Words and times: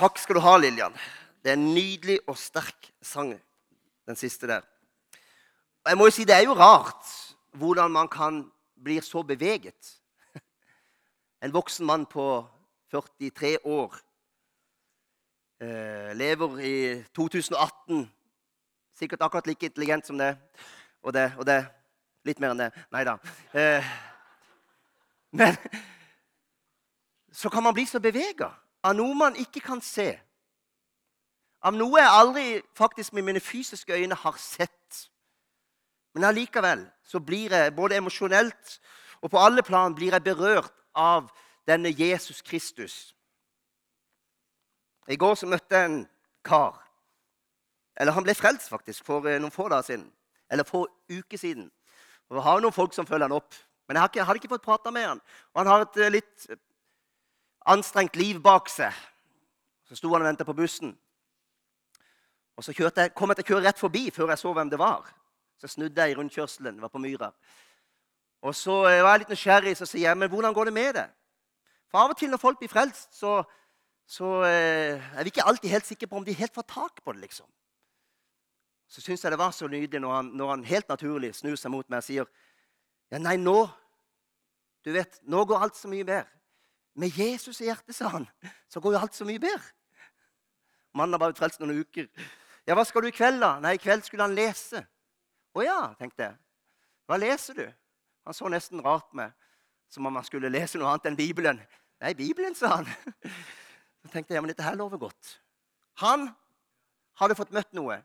Takk 0.00 0.16
skal 0.16 0.38
du 0.38 0.40
ha, 0.40 0.54
Lillian. 0.56 0.94
Det 1.44 1.50
er 1.50 1.58
en 1.58 1.74
nydelig 1.74 2.22
og 2.24 2.38
sterk 2.40 2.86
sang, 3.04 3.34
den 4.08 4.16
siste 4.16 4.48
der. 4.48 4.62
Og 5.84 5.90
jeg 5.92 5.98
må 5.98 6.06
jo 6.08 6.14
si, 6.14 6.24
Det 6.24 6.34
er 6.34 6.46
jo 6.46 6.54
rart 6.56 7.04
hvordan 7.52 7.90
man 7.92 8.08
kan 8.08 8.50
bli 8.82 9.00
så 9.00 9.22
beveget. 9.22 10.00
En 11.44 11.52
voksen 11.52 11.86
mann 11.86 12.06
på 12.06 12.46
43 12.90 13.58
år 13.64 13.98
eh, 15.60 16.16
lever 16.16 16.58
i 16.58 17.04
2018. 17.16 18.10
Sikkert 18.96 19.20
akkurat 19.20 19.46
like 19.46 19.66
intelligent 19.66 20.06
som 20.06 20.18
det. 20.18 20.38
Og 21.02 21.12
det, 21.12 21.32
og 21.36 21.46
det. 21.46 21.66
Litt 22.24 22.40
mer 22.40 22.56
enn 22.56 22.64
det. 22.64 22.72
Nei 22.92 23.04
da. 23.04 23.18
Eh, 23.52 23.84
men 25.42 25.56
så 27.32 27.52
kan 27.52 27.62
man 27.62 27.74
bli 27.74 27.84
så 27.84 28.00
bevega 28.00 28.48
av 28.84 28.96
noe 28.96 29.14
man 29.14 29.36
ikke 29.36 29.60
kan 29.64 29.82
se. 29.84 30.12
Av 31.60 31.76
noe 31.76 32.00
jeg 32.00 32.16
aldri 32.20 32.44
faktisk 32.76 33.12
med 33.12 33.26
mine 33.26 33.40
fysiske 33.40 33.92
øyne 33.92 34.16
har 34.16 34.36
sett. 34.40 35.10
Men 36.14 36.24
allikevel 36.30 36.86
så 37.04 37.20
blir 37.20 37.52
jeg 37.52 37.74
både 37.76 38.00
emosjonelt 38.00 38.78
og 39.20 39.30
på 39.30 39.38
alle 39.38 39.62
plan 39.62 39.94
blir 39.94 40.14
jeg 40.14 40.24
berørt 40.24 40.72
av 40.96 41.28
denne 41.68 41.92
Jesus 41.92 42.42
Kristus. 42.42 43.14
I 45.08 45.16
går 45.16 45.34
så 45.34 45.46
møtte 45.46 45.76
jeg 45.76 45.90
en 45.90 46.00
kar. 46.44 46.78
Eller 48.00 48.16
han 48.16 48.24
ble 48.24 48.34
frelst 48.34 48.70
faktisk 48.72 49.04
for 49.04 49.26
eh, 49.28 49.40
noen 49.40 49.52
få 49.52 49.68
dager 49.68 49.90
siden. 49.90 50.06
Eller 50.50 50.64
få 50.64 50.86
uker 51.10 51.38
siden. 51.38 51.68
Og 52.30 52.38
Vi 52.38 52.44
har 52.46 52.62
noen 52.62 52.72
folk 52.72 52.94
som 52.94 53.06
følger 53.06 53.28
han 53.28 53.36
opp. 53.36 53.54
Men 53.88 53.98
jeg 53.98 54.24
hadde 54.24 54.38
ikke, 54.38 54.52
fått 54.54 54.64
prata 54.64 54.92
med 54.94 55.06
han. 55.08 55.20
Og 55.52 55.60
han 55.60 55.70
har 55.70 55.84
et 55.84 55.98
eh, 56.00 56.12
litt 56.14 56.46
anstrengt 57.66 58.16
liv 58.16 58.40
bak 58.42 58.68
seg. 58.68 58.94
Så 59.88 59.98
sto 59.98 60.12
han 60.12 60.22
og 60.22 60.28
ventet 60.28 60.46
på 60.46 60.56
bussen. 60.56 60.94
Og 62.56 62.64
Så 62.64 62.74
jeg, 62.76 63.12
kom 63.16 63.30
jeg 63.30 63.40
til 63.40 63.44
å 63.44 63.48
kjøre 63.48 63.66
rett 63.66 63.78
forbi 63.80 64.10
før 64.12 64.30
jeg 64.30 64.38
så 64.38 64.52
hvem 64.52 64.70
det 64.70 64.78
var. 64.78 65.06
Så 65.60 65.68
snudde 65.68 66.02
jeg 66.02 66.12
i 66.12 66.16
rundkjørselen. 66.18 66.80
Var 66.80 66.88
på 66.92 67.00
Myra. 67.00 67.30
Og 68.42 68.54
så 68.54 68.74
eh, 68.88 69.02
var 69.04 69.14
jeg 69.14 69.24
litt 69.24 69.32
nysgjerrig, 69.34 69.72
så 69.76 69.86
sier 69.88 70.08
jeg, 70.08 70.16
men 70.16 70.30
hvordan 70.32 70.54
går 70.56 70.68
det 70.68 70.74
med 70.76 70.94
det? 70.96 71.06
For 71.90 72.00
av 72.00 72.12
og 72.12 72.18
til 72.20 72.30
når 72.32 72.40
folk 72.40 72.60
blir 72.60 72.70
frelst, 72.72 73.10
så, 73.16 73.42
så 74.08 74.28
eh, 74.48 74.96
er 74.96 75.26
vi 75.26 75.32
ikke 75.32 75.44
alltid 75.44 75.72
helt 75.72 75.88
sikre 75.88 76.08
på 76.08 76.20
om 76.20 76.24
de 76.24 76.36
helt 76.36 76.54
får 76.54 76.68
tak 76.68 77.02
på 77.04 77.12
det. 77.12 77.20
liksom. 77.26 77.48
Så 78.88 79.04
syns 79.04 79.24
jeg 79.24 79.32
det 79.32 79.38
var 79.38 79.52
så 79.54 79.68
nydelig 79.68 80.00
når 80.00 80.14
han, 80.14 80.30
når 80.36 80.50
han, 80.50 80.64
helt 80.64 80.88
naturlig 80.88 81.34
snur 81.36 81.56
seg 81.60 81.72
mot 81.72 81.88
meg 81.88 82.00
og 82.00 82.06
sier 82.06 82.30
ja, 83.10 83.18
nei, 83.18 83.36
nå 83.36 83.68
du 84.84 84.92
vet, 84.94 85.18
nå 85.28 85.44
går 85.44 85.60
alt 85.60 85.76
så 85.76 85.90
mye 85.92 86.06
bedre. 86.08 86.39
Med 87.00 87.16
Jesus 87.16 87.62
i 87.62 87.68
hjertet, 87.70 87.94
sa 87.96 88.10
han, 88.12 88.26
så 88.68 88.80
går 88.82 88.94
jo 88.94 89.00
alt 89.00 89.16
så 89.16 89.24
mye 89.24 89.40
bedre. 89.40 89.72
Mannen 90.96 91.14
har 91.14 91.22
bare 91.22 91.32
vært 91.32 91.40
frelst 91.40 91.60
noen 91.62 91.80
uker. 91.80 92.08
Ja, 92.68 92.74
hva 92.76 92.84
skal 92.84 93.04
du 93.04 93.08
i 93.08 93.14
kveld, 93.14 93.40
da? 93.40 93.54
Nei, 93.62 93.76
i 93.78 93.80
kveld 93.80 94.04
skulle 94.04 94.26
han 94.26 94.36
lese. 94.36 94.82
Å 95.56 95.64
ja, 95.64 95.78
tenkte 95.98 96.26
jeg. 96.26 96.36
Hva 97.08 97.18
leser 97.18 97.56
du? 97.56 97.64
Han 98.28 98.36
så 98.36 98.50
nesten 98.52 98.82
rart 98.84 99.08
meg, 99.16 99.32
som 99.90 100.06
om 100.06 100.18
han 100.18 100.26
skulle 100.26 100.50
lese 100.52 100.78
noe 100.78 100.90
annet 100.92 101.08
enn 101.08 101.18
Bibelen. 101.18 101.62
Nei, 102.02 102.12
Bibelen, 102.18 102.56
sa 102.58 102.76
han. 102.80 102.90
Så 104.00 104.08
tenkte 104.12 104.32
jeg 104.32 104.38
ja, 104.38 104.44
men 104.44 104.52
dette 104.52 104.64
her 104.64 104.78
lover 104.78 105.00
godt. 105.00 105.34
Han 106.00 106.30
hadde 107.20 107.36
fått 107.36 107.50
møtt 107.52 107.72
noe 107.76 107.98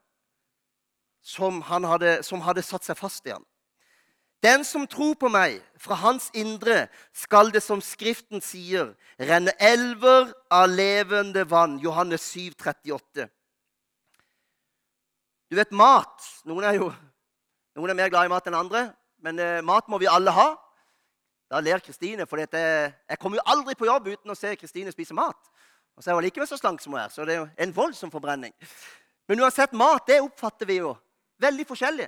som, 1.26 1.62
hadde, 1.64 2.18
som 2.26 2.44
hadde 2.46 2.64
satt 2.66 2.88
seg 2.88 3.00
fast 3.00 3.28
i 3.28 3.34
ham. 3.34 3.46
Den 4.46 4.62
som 4.68 4.84
tror 4.86 5.16
på 5.18 5.30
meg, 5.32 5.58
fra 5.82 5.98
hans 6.04 6.28
indre 6.38 6.86
skal 7.18 7.50
det, 7.54 7.64
som 7.66 7.82
Skriften 7.82 8.44
sier, 8.46 8.92
renne 9.18 9.56
elver 9.58 10.30
av 10.54 10.68
levende 10.70 11.48
vann. 11.50 11.80
Johannes 11.82 12.28
7, 12.30 12.54
38. 12.54 13.26
Du 15.50 15.58
vet, 15.58 15.72
mat 15.74 16.30
Noen 16.46 16.66
er 16.68 16.78
jo 16.78 16.92
noen 17.76 17.92
er 17.92 17.98
mer 17.98 18.12
glad 18.12 18.30
i 18.30 18.32
mat 18.32 18.46
enn 18.48 18.56
andre, 18.56 18.86
men 19.20 19.40
eh, 19.42 19.64
mat 19.66 19.90
må 19.92 19.98
vi 20.00 20.08
alle 20.08 20.32
ha. 20.32 20.46
Da 21.52 21.60
ler 21.60 21.82
Kristine, 21.84 22.24
for 22.30 22.40
dette, 22.40 22.60
jeg 23.10 23.20
kommer 23.20 23.42
jo 23.42 23.48
aldri 23.52 23.76
på 23.76 23.90
jobb 23.90 24.08
uten 24.14 24.32
å 24.32 24.38
se 24.38 24.54
Kristine 24.56 24.94
spise 24.94 25.18
mat. 25.18 25.50
Og 25.96 26.04
så 26.04 26.12
er 26.12 26.18
hun 26.18 26.24
likevel 26.24 26.48
så 26.48 26.60
slank 26.60 26.80
som 26.84 26.96
hun 26.96 27.02
er, 27.02 27.12
så 27.12 27.26
det 27.28 27.36
er 27.36 27.42
jo 27.42 27.50
en 27.66 27.74
voldsom 27.76 28.14
forbrenning. 28.14 28.54
Men 29.28 29.44
uansett, 29.44 29.76
mat 29.76 30.08
det 30.08 30.22
oppfatter 30.24 30.70
vi 30.70 30.80
jo 30.80 30.94
veldig 31.44 31.68
forskjellig. 31.68 32.08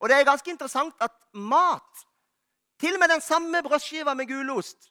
Og 0.00 0.08
det 0.08 0.16
er 0.16 0.26
ganske 0.28 0.50
interessant 0.50 0.94
at 1.00 1.12
mat, 1.34 2.04
til 2.80 2.94
og 2.94 3.00
med 3.00 3.08
den 3.08 3.20
samme 3.20 3.62
brødskiva 3.62 4.14
med 4.14 4.26
gulost, 4.26 4.90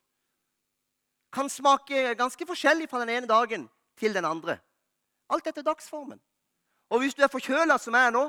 kan 1.34 1.50
smake 1.50 2.16
ganske 2.16 2.46
forskjellig 2.48 2.90
fra 2.90 3.02
den 3.02 3.10
ene 3.10 3.28
dagen 3.28 3.70
til 3.98 4.14
den 4.14 4.26
andre. 4.26 4.58
Alt 5.30 5.48
etter 5.48 5.62
dagsformen. 5.62 6.22
Og 6.90 7.00
hvis 7.00 7.16
du 7.16 7.24
er 7.24 7.32
forkjøla 7.32 7.78
som 7.82 7.96
jeg 7.98 8.08
er 8.08 8.14
nå, 8.14 8.28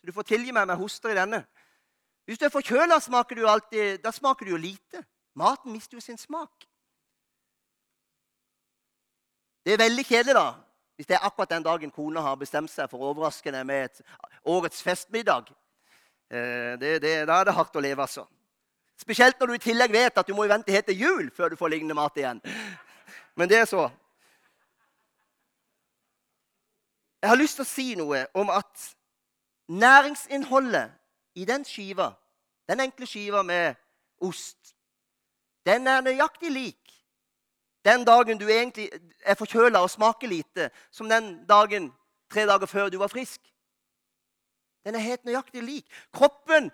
så 0.00 0.06
du 0.06 0.12
får 0.12 0.26
tilgi 0.32 0.52
meg 0.52 0.66
om 0.66 0.74
jeg 0.74 0.82
hoster 0.82 1.12
i 1.12 1.18
denne 1.18 1.44
Hvis 2.26 2.38
du 2.38 2.44
er 2.44 2.50
forkjøla, 2.50 2.98
smaker 3.00 3.36
du 3.36 3.46
alltid, 3.46 3.98
da 4.02 4.10
smaker 4.10 4.46
du 4.46 4.50
jo 4.50 4.56
lite. 4.56 5.04
Maten 5.34 5.72
mister 5.72 5.94
jo 5.94 6.00
sin 6.00 6.18
smak. 6.18 6.66
Det 9.64 9.72
er 9.72 9.78
veldig 9.78 10.04
kjedelig 10.04 10.34
da, 10.34 10.48
hvis 10.96 11.06
det 11.06 11.14
er 11.14 11.26
akkurat 11.26 11.50
den 11.50 11.62
dagen 11.62 11.90
kona 11.90 12.20
har 12.22 12.36
bestemt 12.40 12.70
seg 12.70 12.90
for 12.90 13.02
å 13.02 13.12
overraske 13.12 13.52
deg 13.52 13.66
med 13.66 13.84
et 13.84 14.02
årets 14.42 14.82
festmiddag. 14.82 15.52
Eh, 16.30 16.74
det, 16.80 17.02
det, 17.02 17.12
da 17.28 17.40
er 17.40 17.48
det 17.48 17.54
hardt 17.54 17.76
å 17.76 17.82
leve, 17.84 18.02
altså. 18.02 18.26
Spesielt 18.98 19.40
når 19.40 19.46
du 19.46 19.54
i 19.58 19.64
tillegg 19.66 19.92
vet 19.92 20.18
at 20.18 20.26
du 20.26 20.34
må 20.34 20.46
vente 20.48 20.72
helt 20.72 20.88
til 20.88 21.00
jul 21.00 21.30
før 21.36 21.52
du 21.52 21.58
får 21.60 21.74
lignende 21.74 21.96
mat 21.98 22.16
igjen. 22.16 22.40
Men 23.36 23.50
det 23.50 23.60
er 23.60 23.68
så. 23.68 23.88
Jeg 27.20 27.30
har 27.30 27.40
lyst 27.40 27.58
til 27.58 27.66
å 27.66 27.68
si 27.68 27.88
noe 27.98 28.24
om 28.38 28.50
at 28.54 28.88
næringsinnholdet 29.68 30.94
i 31.36 31.44
den 31.44 31.66
skiva, 31.66 32.12
den 32.70 32.80
enkle 32.86 33.06
skiva 33.06 33.42
med 33.44 33.76
ost, 34.24 34.72
den 35.66 35.86
er 35.90 36.04
nøyaktig 36.06 36.52
lik 36.54 36.86
den 37.86 38.04
dagen 38.04 38.38
du 38.38 38.48
egentlig 38.50 38.88
er 39.22 39.36
forkjøla 39.38 39.78
og 39.84 39.90
smaker 39.90 40.28
lite, 40.28 40.70
som 40.90 41.08
den 41.08 41.46
dagen 41.46 41.92
tre 42.32 42.46
dager 42.46 42.66
før 42.66 42.88
du 42.90 42.98
var 42.98 43.12
frisk. 43.12 43.40
Den 44.86 44.94
er 44.94 45.02
helt 45.02 45.24
nøyaktig 45.26 45.62
lik. 45.66 45.86
Kroppen 46.14 46.70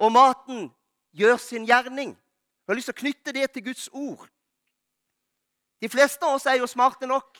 og 0.00 0.12
maten 0.12 0.70
gjør 1.12 1.36
sin 1.36 1.66
gjerning. 1.68 2.14
Jeg 2.16 2.72
har 2.72 2.78
lyst 2.78 2.88
til 2.88 2.96
å 2.96 3.02
knytte 3.02 3.34
det 3.36 3.50
til 3.52 3.66
Guds 3.66 3.90
ord. 3.92 4.24
De 5.82 5.90
fleste 5.92 6.24
av 6.24 6.38
oss 6.38 6.46
er 6.48 6.56
jo 6.62 6.70
smarte 6.70 7.06
nok. 7.10 7.36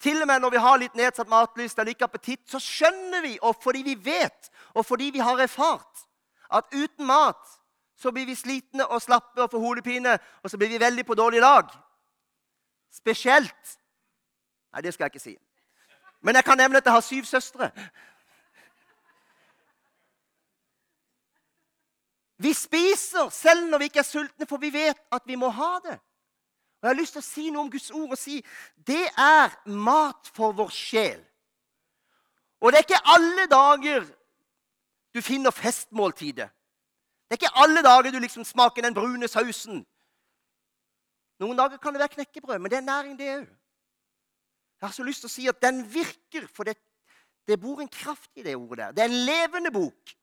Til 0.00 0.18
og 0.22 0.26
med 0.26 0.42
når 0.42 0.54
vi 0.54 0.62
har 0.64 0.80
litt 0.80 0.98
nedsatt 0.98 1.30
matlyst 1.30 1.78
eller 1.78 1.94
ikke 1.94 2.08
appetitt, 2.08 2.42
så 2.48 2.58
skjønner 2.58 3.22
vi, 3.22 3.34
og 3.44 3.58
fordi 3.62 3.84
vi 3.86 3.94
vet, 3.94 4.48
og 4.74 4.86
fordi 4.88 5.10
vi 5.14 5.22
har 5.22 5.38
erfart, 5.44 6.06
at 6.50 6.72
uten 6.72 7.06
mat 7.06 7.58
så 8.00 8.10
blir 8.10 8.26
vi 8.26 8.34
slitne 8.34 8.86
og 8.88 9.02
slappe 9.04 9.44
og 9.44 9.52
får 9.52 9.60
hodepine, 9.60 10.16
og 10.42 10.50
så 10.50 10.58
blir 10.58 10.72
vi 10.72 10.80
veldig 10.80 11.04
på 11.06 11.14
dårlig 11.14 11.44
lag. 11.44 11.68
Spesielt 12.90 13.76
Nei, 14.70 14.84
det 14.86 14.92
skal 14.94 15.08
jeg 15.08 15.16
ikke 15.16 15.22
si. 15.24 15.32
Men 16.22 16.36
jeg 16.38 16.44
kan 16.46 16.58
nevne 16.60 16.78
at 16.78 16.86
jeg 16.86 16.94
har 16.94 17.02
syv 17.02 17.24
søstre. 17.26 17.72
Vi 22.40 22.52
spiser 22.56 23.28
selv 23.28 23.66
når 23.68 23.82
vi 23.82 23.90
ikke 23.90 24.00
er 24.00 24.08
sultne, 24.08 24.46
for 24.48 24.60
vi 24.62 24.72
vet 24.72 25.00
at 25.12 25.26
vi 25.28 25.36
må 25.36 25.50
ha 25.52 25.74
det. 25.84 25.98
Og 26.80 26.86
Jeg 26.86 26.88
har 26.88 27.00
lyst 27.00 27.12
til 27.12 27.20
å 27.20 27.26
si 27.26 27.50
noe 27.50 27.66
om 27.66 27.72
Guds 27.72 27.90
ord 27.92 28.14
og 28.14 28.18
si 28.18 28.38
det 28.88 29.02
er 29.20 29.52
mat 29.68 30.30
for 30.32 30.56
vår 30.56 30.70
sjel. 30.72 31.20
Og 32.60 32.72
det 32.72 32.80
er 32.80 32.86
ikke 32.86 33.12
alle 33.12 33.44
dager 33.50 34.06
du 35.12 35.20
finner 35.24 35.52
festmåltidet. 35.52 36.48
Det 37.28 37.36
er 37.36 37.40
ikke 37.42 37.62
alle 37.62 37.82
dager 37.84 38.14
du 38.14 38.18
liksom 38.22 38.46
smaker 38.48 38.86
den 38.86 38.96
brune 38.96 39.28
sausen. 39.28 39.82
Noen 41.40 41.60
dager 41.60 41.80
kan 41.80 41.92
det 41.92 42.00
være 42.00 42.14
knekkebrød, 42.16 42.58
men 42.58 42.72
det 42.72 42.78
er 42.80 42.86
næring, 42.88 43.18
det 43.18 43.28
òg. 43.34 43.44
Jeg 44.80 44.88
har 44.88 44.96
så 44.96 45.04
lyst 45.04 45.20
til 45.24 45.28
å 45.28 45.32
si 45.32 45.46
at 45.48 45.60
den 45.60 45.82
virker, 45.92 46.48
for 46.48 46.64
det, 46.64 46.78
det 47.48 47.60
bor 47.60 47.82
en 47.84 47.92
kraft 47.92 48.30
i 48.40 48.44
det 48.44 48.56
ordet 48.56 48.78
der. 48.80 48.96
Det 48.96 49.04
er 49.04 49.12
en 49.12 49.24
levende 49.28 49.72
bok. 49.72 50.16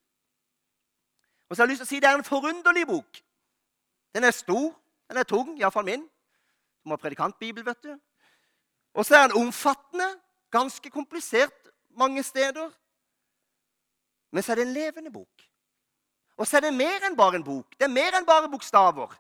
Og 1.50 1.56
så 1.56 1.62
har 1.62 1.68
jeg 1.68 1.76
lyst 1.76 1.84
til 1.86 1.88
å 1.88 1.94
si 1.96 2.02
det 2.04 2.10
er 2.10 2.20
en 2.20 2.28
forunderlig 2.28 2.86
bok. 2.88 3.22
Den 4.16 4.28
er 4.28 4.36
stor, 4.36 4.72
den 5.08 5.20
er 5.22 5.28
tung, 5.28 5.54
iallfall 5.60 5.86
min. 5.88 6.04
Du 6.04 6.90
må 6.90 6.98
ha 6.98 7.02
predikantbibel, 7.02 7.66
vet 7.66 7.84
du. 7.84 7.94
Og 8.98 9.06
så 9.06 9.16
er 9.16 9.28
den 9.28 9.40
omfattende, 9.44 10.10
ganske 10.52 10.90
komplisert 10.90 11.72
mange 11.98 12.24
steder. 12.24 12.72
Men 14.32 14.44
så 14.44 14.52
er 14.52 14.60
det 14.60 14.68
en 14.68 14.74
levende 14.74 15.12
bok. 15.12 15.48
Og 16.38 16.48
så 16.48 16.58
er 16.58 16.68
det 16.68 16.76
mer 16.78 17.08
enn 17.08 17.18
bare 17.18 17.40
en 17.40 17.46
bok. 17.46 17.74
Det 17.78 17.88
er 17.88 17.94
mer 17.94 18.18
enn 18.18 18.28
bare 18.28 18.50
bokstaver. 18.52 19.16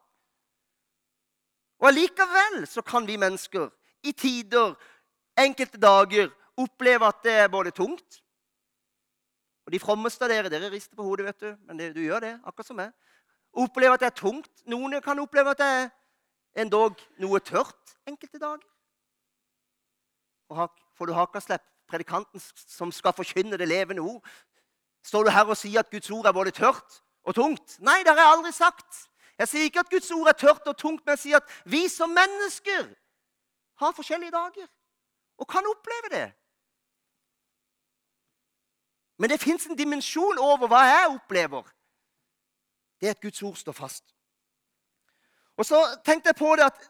Og 1.77 1.87
allikevel 1.89 2.63
så 2.67 2.81
kan 2.81 3.07
vi 3.07 3.17
mennesker 3.17 3.69
i 4.03 4.11
tider, 4.11 4.73
enkelte 5.37 5.77
dager, 5.81 6.31
oppleve 6.57 7.07
at 7.07 7.21
det 7.23 7.35
er 7.43 7.51
både 7.53 7.71
tungt 7.71 8.21
og 9.67 9.73
De 9.73 9.79
frommeste 9.83 10.23
av 10.23 10.31
dere 10.31 10.49
dere 10.49 10.69
rister 10.71 10.95
på 10.95 11.03
hodet, 11.03 11.25
vet 11.27 11.41
du, 11.43 11.49
men 11.67 11.79
det, 11.79 11.89
du 11.91 11.99
gjør 11.99 12.23
det, 12.23 12.37
akkurat 12.47 12.69
som 12.69 12.77
meg. 12.79 12.93
Opplever 13.51 13.97
at 13.97 14.03
det 14.05 14.07
er 14.07 14.15
tungt. 14.15 14.51
Noen 14.71 14.95
kan 15.03 15.19
oppleve 15.19 15.51
at 15.51 15.59
det 15.59 15.67
er 15.67 15.89
endog 16.63 16.95
noe 17.19 17.41
tørt 17.43 17.97
enkelte 18.07 18.39
dager. 18.39 18.63
får 20.95 21.05
du 21.05 21.13
hakaslepp. 21.13 21.65
Predikanten 21.87 22.41
som 22.67 22.91
skal 22.91 23.13
forkynne 23.15 23.57
det 23.57 23.67
levende 23.67 24.01
ord. 24.01 24.23
Står 25.03 25.23
du 25.23 25.29
her 25.31 25.47
og 25.47 25.57
sier 25.57 25.79
at 25.79 25.91
Guds 25.91 26.09
ord 26.11 26.25
er 26.25 26.35
både 26.35 26.51
tørt 26.51 27.01
og 27.23 27.35
tungt? 27.35 27.77
Nei, 27.79 28.03
det 28.03 28.11
har 28.11 28.19
jeg 28.19 28.37
aldri 28.37 28.51
sagt. 28.51 29.07
Jeg 29.39 29.47
sier 29.47 29.63
ikke 29.63 29.79
at 29.85 29.91
Guds 29.91 30.11
ord 30.11 30.27
er 30.27 30.35
tørt 30.35 30.67
og 30.67 30.77
tungt, 30.77 31.05
men 31.05 31.15
jeg 31.15 31.19
sier 31.19 31.37
at 31.37 31.53
vi 31.63 31.87
som 31.87 32.11
mennesker 32.11 32.89
har 33.79 33.95
forskjellige 33.95 34.31
dager 34.31 34.67
og 35.37 35.47
kan 35.47 35.67
oppleve 35.69 36.11
det. 36.11 36.27
Men 39.17 39.29
det 39.29 39.41
fins 39.41 39.65
en 39.65 39.77
dimensjon 39.77 40.39
over 40.39 40.69
hva 40.69 40.83
jeg 40.85 41.09
opplever. 41.15 41.65
Det 43.01 43.09
er 43.09 43.15
at 43.15 43.21
Guds 43.21 43.41
ord 43.43 43.57
står 43.57 43.75
fast. 43.77 44.05
Og 45.57 45.65
så 45.65 45.79
tenkte 46.05 46.29
jeg 46.29 46.37
på 46.37 46.53
det 46.57 46.67
at 46.69 46.89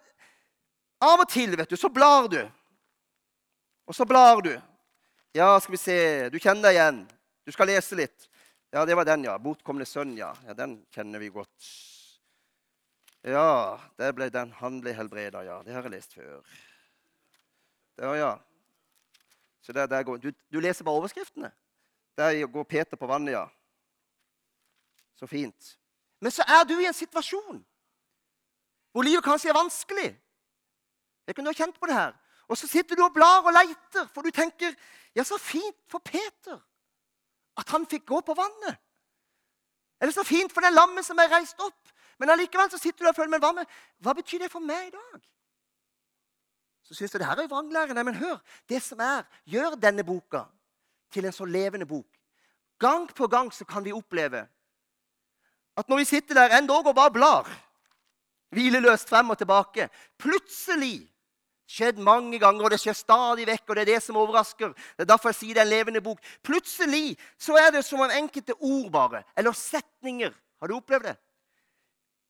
av 1.03 1.21
og 1.23 1.29
til 1.31 1.55
vet 1.55 1.69
du, 1.69 1.77
så 1.79 1.91
blar 1.93 2.27
du. 2.31 2.41
Og 3.87 3.95
så 3.95 4.05
blar 4.05 4.41
du. 4.43 4.53
Ja, 5.35 5.53
skal 5.59 5.75
vi 5.75 5.79
se 5.79 5.97
Du 6.33 6.39
kjenner 6.39 6.67
deg 6.67 6.79
igjen. 6.79 7.03
Du 7.47 7.53
skal 7.55 7.69
lese 7.69 7.95
litt. 7.95 8.27
Ja, 8.73 8.83
det 8.85 8.97
var 8.99 9.05
den, 9.07 9.23
ja. 9.23 9.37
'Bortkomne 9.39 9.85
sønn', 9.87 10.17
ja. 10.17 10.33
ja. 10.47 10.53
Den 10.53 10.81
kjenner 10.91 11.19
vi 11.23 11.29
godt. 11.31 11.69
Ja, 13.23 13.79
der 13.97 14.11
ble 14.11 14.27
den. 14.29 14.51
Han 14.59 14.81
ble 14.83 14.91
helbreda, 14.97 15.43
ja. 15.47 15.61
Det 15.63 15.73
har 15.73 15.87
jeg 15.87 15.93
lest 15.95 16.17
før. 16.17 16.43
Der, 17.97 18.15
ja. 18.19 18.33
Så 19.61 19.73
der, 19.73 19.87
der 19.87 20.03
går, 20.03 20.17
du, 20.17 20.31
du 20.51 20.59
leser 20.59 20.83
bare 20.83 20.99
overskriftene. 20.99 21.51
Der 22.17 22.47
går 22.47 22.63
Peter 22.63 22.97
på 22.97 23.07
vannet, 23.07 23.31
ja. 23.31 23.45
Så 25.15 25.27
fint. 25.27 25.77
Men 26.19 26.31
så 26.31 26.43
er 26.47 26.63
du 26.65 26.77
i 26.79 26.87
en 26.89 26.93
situasjon 26.93 27.65
hvor 28.91 29.05
livet 29.05 29.21
kanskje 29.23 29.51
er 29.51 29.53
vanskelig. 29.53 30.07
Jeg 31.27 31.35
kunne 31.35 31.51
ha 31.51 31.57
kjent 31.57 31.75
på 31.77 31.85
det 31.85 31.93
her. 31.93 32.15
Og 32.49 32.57
så 32.57 32.67
sitter 32.67 32.97
du 32.97 33.03
og 33.05 33.13
blar 33.13 33.43
og 33.45 33.53
leiter, 33.53 34.07
for 34.09 34.25
du 34.25 34.31
tenker 34.33 34.73
ja, 35.13 35.23
så 35.23 35.37
fint 35.37 35.77
for 35.91 36.01
Peter 36.01 36.57
at 37.57 37.69
han 37.73 37.85
fikk 37.89 38.07
gå 38.09 38.21
på 38.25 38.33
vannet. 38.37 38.79
Eller 40.01 40.13
så 40.13 40.23
fint 40.25 40.53
for 40.53 40.65
den 40.65 40.73
lammen 40.73 41.05
som 41.05 41.19
er 41.19 41.29
reist 41.29 41.61
opp. 41.61 41.93
Men 42.17 42.33
allikevel 42.33 42.71
så 42.73 42.81
sitter 42.81 43.05
du 43.05 43.11
og 43.11 43.17
føler 43.17 43.35
men 43.35 43.43
hva, 43.43 43.65
hva 44.01 44.13
betyr 44.17 44.45
det 44.45 44.51
for 44.53 44.65
meg 44.65 44.89
i 44.89 44.93
dag? 44.93 45.21
Så 46.87 46.97
syns 46.97 47.13
jeg 47.13 47.21
det 47.21 47.29
her 47.29 47.43
er 47.43 47.49
vranglære. 47.51 47.93
Nei, 47.93 48.05
men 48.07 48.17
hør. 48.17 48.37
Det 48.69 48.81
som 48.81 49.01
er, 49.03 49.25
gjør 49.45 49.75
denne 49.81 50.05
boka 50.07 50.45
til 51.13 51.25
en 51.25 51.35
så 51.35 51.45
levende 51.45 51.85
bok. 51.85 52.07
Gang 52.79 53.07
på 53.15 53.27
gang 53.27 53.53
så 53.53 53.65
kan 53.65 53.85
vi 53.85 53.95
oppleve 53.95 54.47
at 55.77 55.89
når 55.89 55.97
vi 55.97 56.05
sitter 56.09 56.33
der 56.33 56.57
endog 56.57 56.87
og 56.87 56.95
bare 56.95 57.13
blar, 57.13 57.49
hvileløst 58.49 59.09
frem 59.09 59.29
og 59.29 59.37
tilbake 59.37 59.89
Plutselig 60.17 61.05
skjedd 61.67 61.99
mange 61.99 62.39
ganger, 62.39 62.63
og 62.63 62.71
det 62.71 62.79
skjer 62.79 62.95
stadig 62.95 63.45
vekk. 63.47 63.69
og 63.69 63.75
Det 63.75 63.81
er 63.81 63.93
det 63.93 64.03
som 64.03 64.17
overrasker. 64.17 64.73
Det 64.73 65.03
er 65.03 65.11
derfor 65.11 65.33
jeg 65.33 65.39
sier 65.41 65.57
det 65.57 65.61
er 65.61 65.67
en 65.67 65.73
levende 65.73 66.01
bok. 66.01 66.21
Plutselig 66.43 67.17
så 67.39 67.57
er 67.59 67.71
det 67.75 67.83
som 67.85 68.01
om 68.01 68.13
enkelte 68.13 68.55
ord 68.55 68.91
bare, 68.91 69.23
eller 69.37 69.51
setninger 69.51 70.33
Har 70.59 70.67
du 70.67 70.73
opplevd 70.73 71.03
det? 71.05 71.17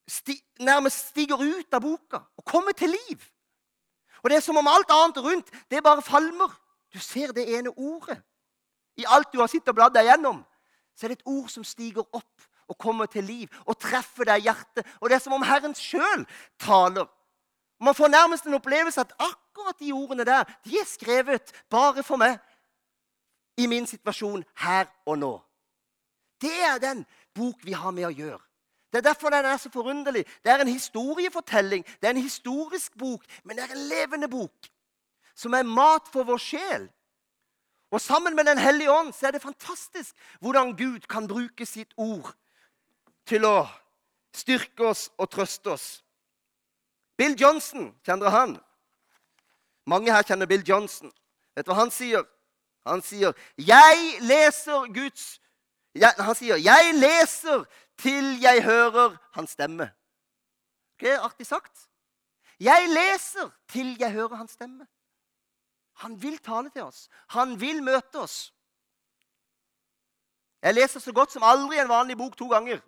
Sti, 0.08 0.34
nærmest 0.60 1.14
stiger 1.14 1.40
ut 1.40 1.74
av 1.74 1.82
boka 1.82 2.20
og 2.38 2.44
kommer 2.44 2.72
til 2.76 2.90
liv. 2.90 3.22
Og 4.24 4.30
det 4.30 4.38
er 4.38 4.44
som 4.44 4.58
om 4.58 4.68
alt 4.68 4.92
annet 4.92 5.20
rundt 5.24 5.52
det 5.72 5.84
bare 5.84 6.02
falmer. 6.02 6.52
Du 6.92 7.00
ser 7.00 7.32
det 7.32 7.46
ene 7.58 7.72
ordet. 7.72 8.18
I 8.98 9.06
alt 9.06 9.32
du 9.34 9.40
har 9.40 9.50
sittet 9.52 9.72
og 9.74 9.78
bladd 9.78 9.96
deg 9.96 10.10
gjennom, 10.10 10.42
så 10.98 11.06
er 11.06 11.14
det 11.14 11.20
et 11.20 11.30
ord 11.30 11.50
som 11.54 11.66
stiger 11.66 12.06
opp 12.06 12.48
og 12.68 12.78
kommer 12.82 13.06
til 13.06 13.24
liv 13.24 13.60
og 13.66 13.78
treffer 13.80 14.28
deg 14.28 14.42
i 14.42 14.50
hjertet. 14.50 14.88
Og 15.02 15.10
det 15.10 15.18
er 15.18 15.24
som 15.24 15.36
om 15.38 15.46
Herren 15.46 15.76
sjøl 15.78 16.26
taler. 16.60 17.08
Man 17.80 17.96
får 17.96 18.10
nærmest 18.10 18.46
en 18.46 18.58
opplevelse 18.58 19.02
at 19.02 19.14
akkurat 19.22 19.80
de 19.80 19.94
ordene 19.94 20.26
der 20.26 20.44
de 20.66 20.80
er 20.80 20.90
skrevet 20.90 21.54
bare 21.70 22.04
for 22.04 22.18
meg 22.18 22.40
i 23.58 23.68
min 23.70 23.86
situasjon 23.90 24.44
her 24.64 24.90
og 25.06 25.20
nå. 25.22 25.34
Det 26.42 26.54
er 26.64 26.82
den 26.82 27.06
bok 27.34 27.66
vi 27.66 27.74
har 27.78 27.94
med 27.94 28.10
å 28.10 28.14
gjøre. 28.14 28.42
Det 28.92 29.02
er 29.02 29.10
derfor 29.10 29.30
den 29.30 29.46
er 29.46 29.58
så 29.62 29.70
forunderlig. 29.70 30.24
Det 30.44 30.52
er 30.52 30.64
en 30.64 30.72
historiefortelling, 30.72 31.86
det 32.02 32.08
er 32.08 32.16
en 32.16 32.24
historisk 32.24 32.98
bok, 32.98 33.26
men 33.44 33.58
det 33.58 33.66
er 33.66 33.76
en 33.76 33.88
levende 33.90 34.30
bok 34.32 34.70
som 35.38 35.54
er 35.54 35.68
mat 35.68 36.08
for 36.10 36.26
vår 36.26 36.42
sjel. 36.42 36.88
Og 37.92 38.02
sammen 38.02 38.36
med 38.36 38.46
Den 38.46 38.58
hellige 38.58 38.92
ånd 38.92 39.14
så 39.14 39.28
er 39.28 39.32
det 39.32 39.42
fantastisk 39.42 40.16
hvordan 40.40 40.76
Gud 40.78 41.00
kan 41.00 41.28
bruke 41.28 41.66
sitt 41.66 41.94
ord 41.98 42.34
til 43.26 43.46
å 43.46 43.68
styrke 44.36 44.88
oss 44.88 45.10
og 45.18 45.30
trøste 45.32 45.72
oss. 45.72 46.04
Bill 47.18 47.36
Johnson, 47.42 47.94
kjenner 48.06 48.28
dere 48.28 48.36
han? 48.36 48.58
Mange 49.88 50.12
her 50.14 50.24
kjenner 50.24 50.46
Bill 50.46 50.64
Johnson. 50.68 51.12
Vet 51.56 51.66
du 51.66 51.72
hva 51.72 51.80
han 51.80 51.92
sier? 51.92 52.26
Han 52.88 53.02
sier 53.02 53.34
'Jeg 53.58 54.18
leser 54.22 54.94
Guds 54.94 55.40
Han 56.20 56.36
sier 56.36 56.56
'Jeg 56.56 56.94
leser 56.94 57.66
til 57.98 58.40
jeg 58.42 58.64
hører 58.64 59.18
hans 59.34 59.52
stemme'. 59.52 59.90
Det 61.00 61.12
er 61.12 61.20
artig 61.20 61.46
sagt. 61.46 61.90
Jeg 62.60 62.88
leser 62.90 63.50
til 63.68 63.98
jeg 64.00 64.12
hører 64.12 64.36
hans 64.36 64.52
stemme. 64.52 64.88
Han 66.04 66.22
vil 66.22 66.38
tale 66.38 66.70
til 66.70 66.84
oss. 66.84 67.08
Han 67.34 67.56
vil 67.62 67.82
møte 67.84 68.20
oss. 68.22 68.54
Jeg 70.62 70.74
leser 70.74 71.00
så 71.00 71.14
godt 71.14 71.32
som 71.32 71.46
aldri 71.46 71.80
en 71.80 71.90
vanlig 71.90 72.18
bok 72.18 72.38
to 72.38 72.48
ganger. 72.50 72.82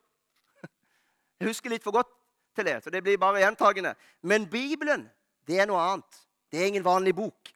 Jeg 1.40 1.50
husker 1.50 1.70
litt 1.70 1.84
for 1.86 1.96
godt 1.96 2.10
til 2.56 2.66
det, 2.66 2.80
så 2.84 2.90
det 2.90 3.04
blir 3.04 3.18
bare 3.18 3.42
gjentagende. 3.44 3.96
Men 4.22 4.50
Bibelen, 4.50 5.08
det 5.48 5.60
er 5.60 5.70
noe 5.70 5.82
annet. 5.82 6.24
Det 6.52 6.62
er 6.62 6.72
ingen 6.72 6.86
vanlig 6.86 7.16
bok. 7.16 7.54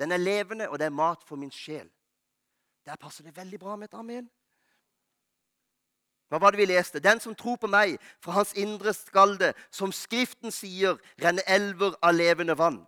Den 0.00 0.12
er 0.12 0.20
levende, 0.20 0.68
og 0.68 0.78
det 0.78 0.86
er 0.86 0.96
mat 0.96 1.24
for 1.26 1.36
min 1.36 1.52
sjel. 1.52 1.88
Der 2.86 2.96
passer 2.96 3.24
det 3.24 3.36
veldig 3.36 3.58
bra 3.60 3.76
med 3.76 3.88
et 3.88 3.98
amen. 3.98 4.30
Hva 6.30 6.38
var 6.38 6.54
det 6.54 6.60
vi 6.60 6.68
leste? 6.70 7.02
Den 7.02 7.20
som 7.20 7.34
tror 7.34 7.56
på 7.56 7.66
meg, 7.66 7.98
fra 8.22 8.32
hans 8.38 8.54
indre 8.54 8.94
skalde, 8.94 9.52
som 9.70 9.92
Skriften 9.92 10.54
sier, 10.54 10.96
renner 11.20 11.42
elver 11.46 11.96
av 12.02 12.14
levende 12.14 12.56
vann. 12.58 12.84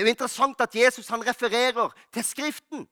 Det 0.00 0.06
er 0.06 0.08
jo 0.08 0.16
interessant 0.16 0.60
at 0.60 0.74
Jesus 0.74 1.08
han 1.08 1.26
refererer 1.26 1.88
til 2.12 2.24
Skriften. 2.24 2.88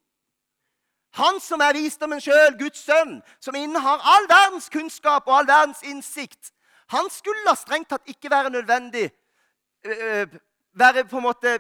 Han 1.11 1.41
som 1.41 1.61
er 1.61 1.73
visdommen 1.73 2.21
sjøl, 2.21 2.59
Guds 2.59 2.83
sønn, 2.85 3.23
som 3.41 3.57
innehar 3.57 4.03
all 4.05 4.29
verdens 4.29 4.69
kunnskap 4.69 5.25
og 5.25 5.39
all 5.39 5.49
verdens 5.49 5.81
innsikt. 5.83 6.53
Han 6.93 7.09
skulle 7.09 7.55
strengt 7.57 7.89
tatt 7.89 8.13
ikke 8.13 8.29
være 8.31 8.51
nødvendig 8.51 9.07
være 10.77 11.07
på 11.09 11.17
en 11.17 11.23
måte 11.23 11.55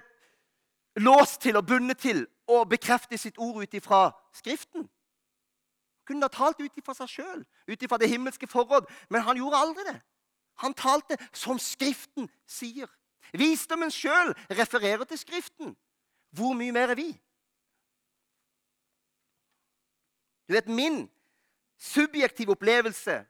låst 1.00 1.40
til 1.40 1.56
og 1.56 1.64
bundet 1.66 1.96
til 2.04 2.26
å 2.44 2.66
bekrefte 2.68 3.16
sitt 3.16 3.40
ord 3.40 3.62
ut 3.64 3.80
ifra 3.80 4.10
Skriften. 4.36 4.84
Kunne 6.04 6.28
ha 6.28 6.28
talt 6.28 6.60
ut 6.60 6.76
ifra 6.76 6.92
seg 6.92 7.08
sjøl, 7.08 7.40
ut 7.72 7.88
ifra 7.88 7.96
det 7.96 8.12
himmelske 8.12 8.52
forråd, 8.52 8.84
men 9.08 9.24
han 9.24 9.40
gjorde 9.40 9.64
aldri 9.64 9.88
det. 9.88 9.96
Han 10.60 10.76
talte 10.76 11.16
som 11.32 11.56
Skriften 11.56 12.28
sier. 12.44 12.97
Visdommen 13.32 13.90
sjøl 13.92 14.34
refererer 14.50 15.04
til 15.04 15.18
Skriften. 15.18 15.76
Hvor 16.30 16.52
mye 16.56 16.72
mer 16.72 16.92
er 16.92 16.98
vi? 16.98 17.10
Du 20.48 20.54
vet, 20.56 20.68
min 20.68 21.04
subjektive 21.78 22.56
opplevelse 22.56 23.24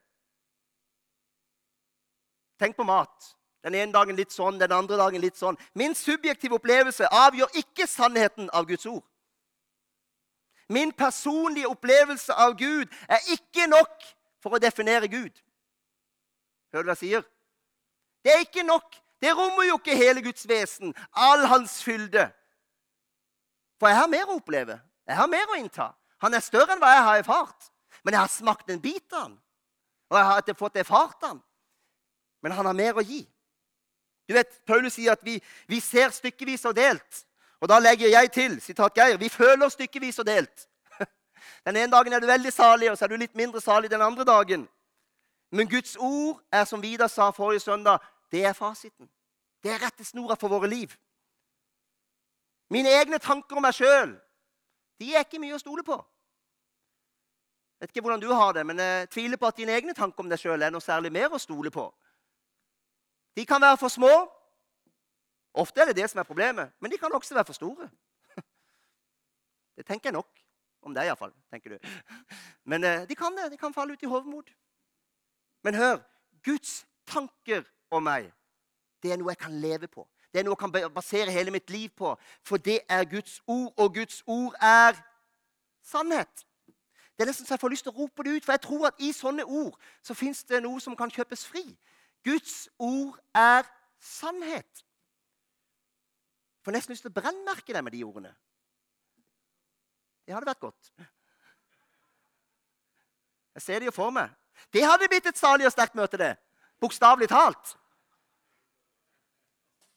Tenk 2.59 2.77
på 2.77 2.83
mat. 2.83 3.35
Den 3.63 3.75
ene 3.75 3.95
dagen 3.95 4.17
litt 4.19 4.33
sånn, 4.35 4.59
den 4.59 4.73
andre 4.75 4.97
dagen 4.99 5.23
litt 5.23 5.39
sånn. 5.39 5.59
Min 5.79 5.95
subjektive 5.95 6.57
opplevelse 6.59 7.07
avgjør 7.07 7.55
ikke 7.61 7.87
sannheten 7.87 8.51
av 8.51 8.67
Guds 8.67 8.87
ord. 8.91 9.05
Min 10.69 10.93
personlige 10.93 11.71
opplevelse 11.71 12.35
av 12.35 12.57
Gud 12.59 12.91
er 13.09 13.31
ikke 13.33 13.69
nok 13.71 14.09
for 14.43 14.57
å 14.57 14.63
definere 14.63 15.09
Gud. 15.09 15.33
Hører 16.75 16.85
du 16.85 16.91
hva 16.91 16.97
jeg 16.99 17.05
sier? 17.05 17.29
Det 18.25 18.35
er 18.35 18.45
ikke 18.45 18.67
nok. 18.67 18.99
Det 19.23 19.35
rommer 19.35 19.67
jo 19.67 19.79
ikke 19.79 19.97
hele 19.99 20.23
Guds 20.23 20.47
vesen, 20.49 20.95
all 21.13 21.47
hans 21.51 21.83
fylde. 21.83 22.29
For 23.79 23.91
jeg 23.91 23.99
har 23.99 24.11
mer 24.11 24.29
å 24.29 24.39
oppleve. 24.39 24.79
Jeg 25.09 25.17
har 25.17 25.31
mer 25.31 25.51
å 25.51 25.59
innta. 25.59 25.93
Han 26.23 26.35
er 26.35 26.43
større 26.43 26.75
enn 26.75 26.83
hva 26.83 26.93
jeg 26.95 27.05
har 27.07 27.21
erfart. 27.23 27.71
Men 28.03 28.15
jeg 28.15 28.21
har 28.21 28.31
smakt 28.33 28.71
en 28.71 28.83
bit 28.83 29.13
av 29.13 29.27
han. 29.27 29.37
Og 30.11 30.19
jeg 30.19 30.29
har 30.29 30.59
fått 30.59 30.79
erfart 30.83 31.27
han. 31.27 31.41
Men 32.43 32.55
han 32.55 32.67
har 32.67 32.77
mer 32.77 32.99
å 32.99 33.05
gi. 33.05 33.23
Du 34.29 34.35
vet, 34.37 34.51
Paulus 34.67 34.95
sier 34.95 35.15
at 35.15 35.25
vi, 35.25 35.39
vi 35.67 35.81
ser 35.81 36.13
stykkevis 36.15 36.67
og 36.69 36.77
delt. 36.77 37.23
Og 37.63 37.71
da 37.71 37.79
legger 37.83 38.11
jeg 38.13 38.33
til 38.33 38.59
sitat 38.63 38.99
Geir, 38.99 39.19
vi 39.19 39.31
føler 39.33 39.71
stykkevis 39.73 40.21
og 40.23 40.29
delt. 40.29 40.67
Den 41.67 41.77
ene 41.77 41.91
dagen 41.93 42.13
er 42.13 42.23
du 42.23 42.29
veldig 42.29 42.53
salig, 42.53 42.91
og 42.91 42.99
så 42.99 43.07
er 43.07 43.15
du 43.15 43.19
litt 43.19 43.35
mindre 43.39 43.61
salig 43.61 43.91
den 43.91 44.05
andre 44.05 44.27
dagen. 44.29 44.69
Men 45.51 45.71
Guds 45.71 45.97
ord 45.97 46.43
er, 46.53 46.65
som 46.69 46.83
Vidar 46.83 47.09
sa 47.09 47.31
forrige 47.33 47.65
søndag, 47.65 48.05
det 48.33 48.45
er 48.45 48.57
fasiten. 48.57 49.09
Det 49.63 49.73
er 49.73 49.83
rettesnora 49.83 50.37
for 50.39 50.53
våre 50.53 50.69
liv. 50.71 50.93
Mine 52.71 52.93
egne 53.01 53.19
tanker 53.19 53.57
om 53.57 53.65
meg 53.65 53.77
sjøl 53.77 54.17
de 54.99 55.13
er 55.15 55.23
ikke 55.23 55.39
mye 55.39 55.55
å 55.55 55.61
stole 55.63 55.85
på. 55.87 55.95
Jeg 57.79 57.87
vet 57.87 57.93
ikke 57.93 58.03
hvordan 58.03 58.23
du 58.23 58.33
har 58.35 58.57
det, 58.57 58.65
men 58.67 58.81
jeg 58.83 59.11
tviler 59.15 59.39
på 59.39 59.47
at 59.47 59.57
dine 59.61 59.77
egne 59.77 59.95
tanker 59.95 60.25
om 60.25 60.31
deg 60.31 60.41
sjøl 60.43 60.63
er 60.63 60.73
noe 60.75 60.83
særlig 60.83 61.13
mer 61.15 61.31
å 61.31 61.39
stole 61.39 61.71
på. 61.71 61.85
De 63.39 63.45
kan 63.47 63.63
være 63.63 63.79
for 63.79 63.95
små, 63.95 64.11
Ofte 65.59 65.81
er 65.81 65.91
det 65.91 65.97
det 65.97 66.11
som 66.11 66.21
er 66.21 66.29
problemet, 66.29 66.71
men 66.81 66.91
de 66.91 66.99
kan 66.99 67.13
også 67.13 67.35
være 67.35 67.45
for 67.45 67.53
store. 67.53 67.91
Det 69.77 69.87
tenker 69.87 70.09
jeg 70.09 70.13
nok 70.13 70.41
om 70.83 70.95
deg, 70.95 71.07
iallfall. 71.07 71.33
Men 72.65 72.85
eh, 72.85 73.09
de 73.09 73.15
kan 73.15 73.35
det. 73.37 73.51
De 73.53 73.57
kan 73.57 73.75
falle 73.75 73.93
ut 73.93 74.03
i 74.03 74.07
hovmod. 74.07 74.51
Men 75.63 75.75
hør 75.75 75.99
Guds 76.45 76.87
tanker 77.07 77.63
om 77.91 78.03
meg, 78.03 78.33
det 79.03 79.13
er 79.13 79.21
noe 79.21 79.33
jeg 79.33 79.41
kan 79.41 79.55
leve 79.63 79.89
på. 79.89 80.07
Det 80.33 80.41
er 80.41 80.45
noe 80.45 80.57
jeg 80.57 80.61
kan 80.61 80.93
basere 80.95 81.33
hele 81.33 81.51
mitt 81.55 81.71
liv 81.71 81.89
på. 81.97 82.13
For 82.45 82.61
det 82.61 82.81
er 82.89 83.05
Guds 83.09 83.41
ord, 83.47 83.73
og 83.77 83.95
Guds 83.95 84.23
ord 84.27 84.55
er 84.61 84.99
sannhet. 85.83 86.45
Det 87.17 87.25
er 87.25 87.31
nesten 87.33 87.47
så 87.47 87.57
jeg 87.57 87.61
får 87.61 87.73
lyst 87.73 87.87
til 87.89 87.95
å 87.95 87.99
rope 87.99 88.23
det 88.23 88.37
ut, 88.37 88.45
for 88.45 88.55
jeg 88.55 88.63
tror 88.63 88.87
at 88.87 89.01
i 89.03 89.13
sånne 89.13 89.45
ord 89.45 89.75
så 90.07 90.15
fins 90.15 90.45
det 90.47 90.61
noe 90.63 90.81
som 90.81 90.95
kan 90.97 91.11
kjøpes 91.11 91.47
fri. 91.49 91.65
Guds 92.27 92.69
ord 92.79 93.17
er 93.35 93.67
sannhet. 93.99 94.85
Jeg 96.59 96.67
får 96.69 96.77
nesten 96.77 96.95
lyst 96.95 97.07
til 97.07 97.11
å 97.11 97.19
brennmerke 97.19 97.75
deg 97.75 97.83
med 97.83 97.97
de 97.97 98.05
ordene. 98.07 98.35
Det 100.27 100.37
hadde 100.37 100.51
vært 100.51 100.61
godt. 100.61 100.93
Jeg 103.59 103.65
ser 103.65 103.81
det 103.81 103.89
jo 103.89 103.97
for 103.97 104.15
meg. 104.15 104.31
Det 104.71 104.85
hadde 104.85 105.09
blitt 105.11 105.27
et 105.27 105.39
salig 105.39 105.67
og 105.67 105.73
sterkt 105.73 105.97
møte, 105.99 106.21
det. 106.21 106.35
Bokstavelig 106.81 107.29
talt. 107.29 107.75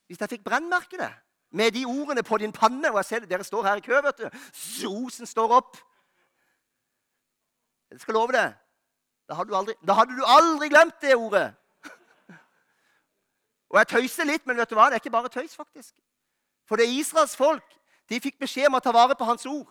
Hvis 0.07 0.19
jeg 0.19 0.29
fikk 0.29 0.43
brennmerkene 0.43 1.07
med 1.51 1.71
de 1.71 1.85
ordene 1.85 2.23
på 2.23 2.37
din 2.37 2.51
panne 2.51 2.91
og 2.91 2.97
jeg 2.97 3.05
ser 3.05 3.19
det, 3.19 3.29
Dere 3.29 3.43
står 3.43 3.63
her 3.63 3.79
i 3.79 3.85
kø, 3.85 4.01
vet 4.01 4.17
du. 4.17 4.29
Rosen 4.87 5.25
står 5.25 5.53
opp. 5.55 5.77
Jeg 7.91 7.99
skal 7.99 8.13
love 8.13 8.31
det. 8.31 8.53
Da 9.29 9.33
hadde, 9.33 9.57
aldri, 9.57 9.73
da 9.87 9.93
hadde 9.93 10.15
du 10.17 10.23
aldri 10.27 10.69
glemt 10.69 11.01
det 11.01 11.15
ordet. 11.15 11.53
Og 13.71 13.77
jeg 13.79 13.87
tøyser 13.87 14.27
litt, 14.27 14.47
men 14.47 14.57
vet 14.59 14.69
du 14.69 14.75
hva? 14.75 14.89
det 14.89 14.97
er 14.97 15.03
ikke 15.03 15.13
bare 15.13 15.29
tøys, 15.31 15.55
faktisk. 15.55 15.93
For 16.67 16.75
det 16.75 16.89
er 16.89 16.99
Israels 16.99 17.35
folk 17.35 17.77
de 18.11 18.19
fikk 18.19 18.41
beskjed 18.43 18.67
om 18.67 18.75
å 18.75 18.83
ta 18.83 18.91
vare 18.91 19.15
på 19.15 19.27
hans 19.27 19.45
ord. 19.47 19.69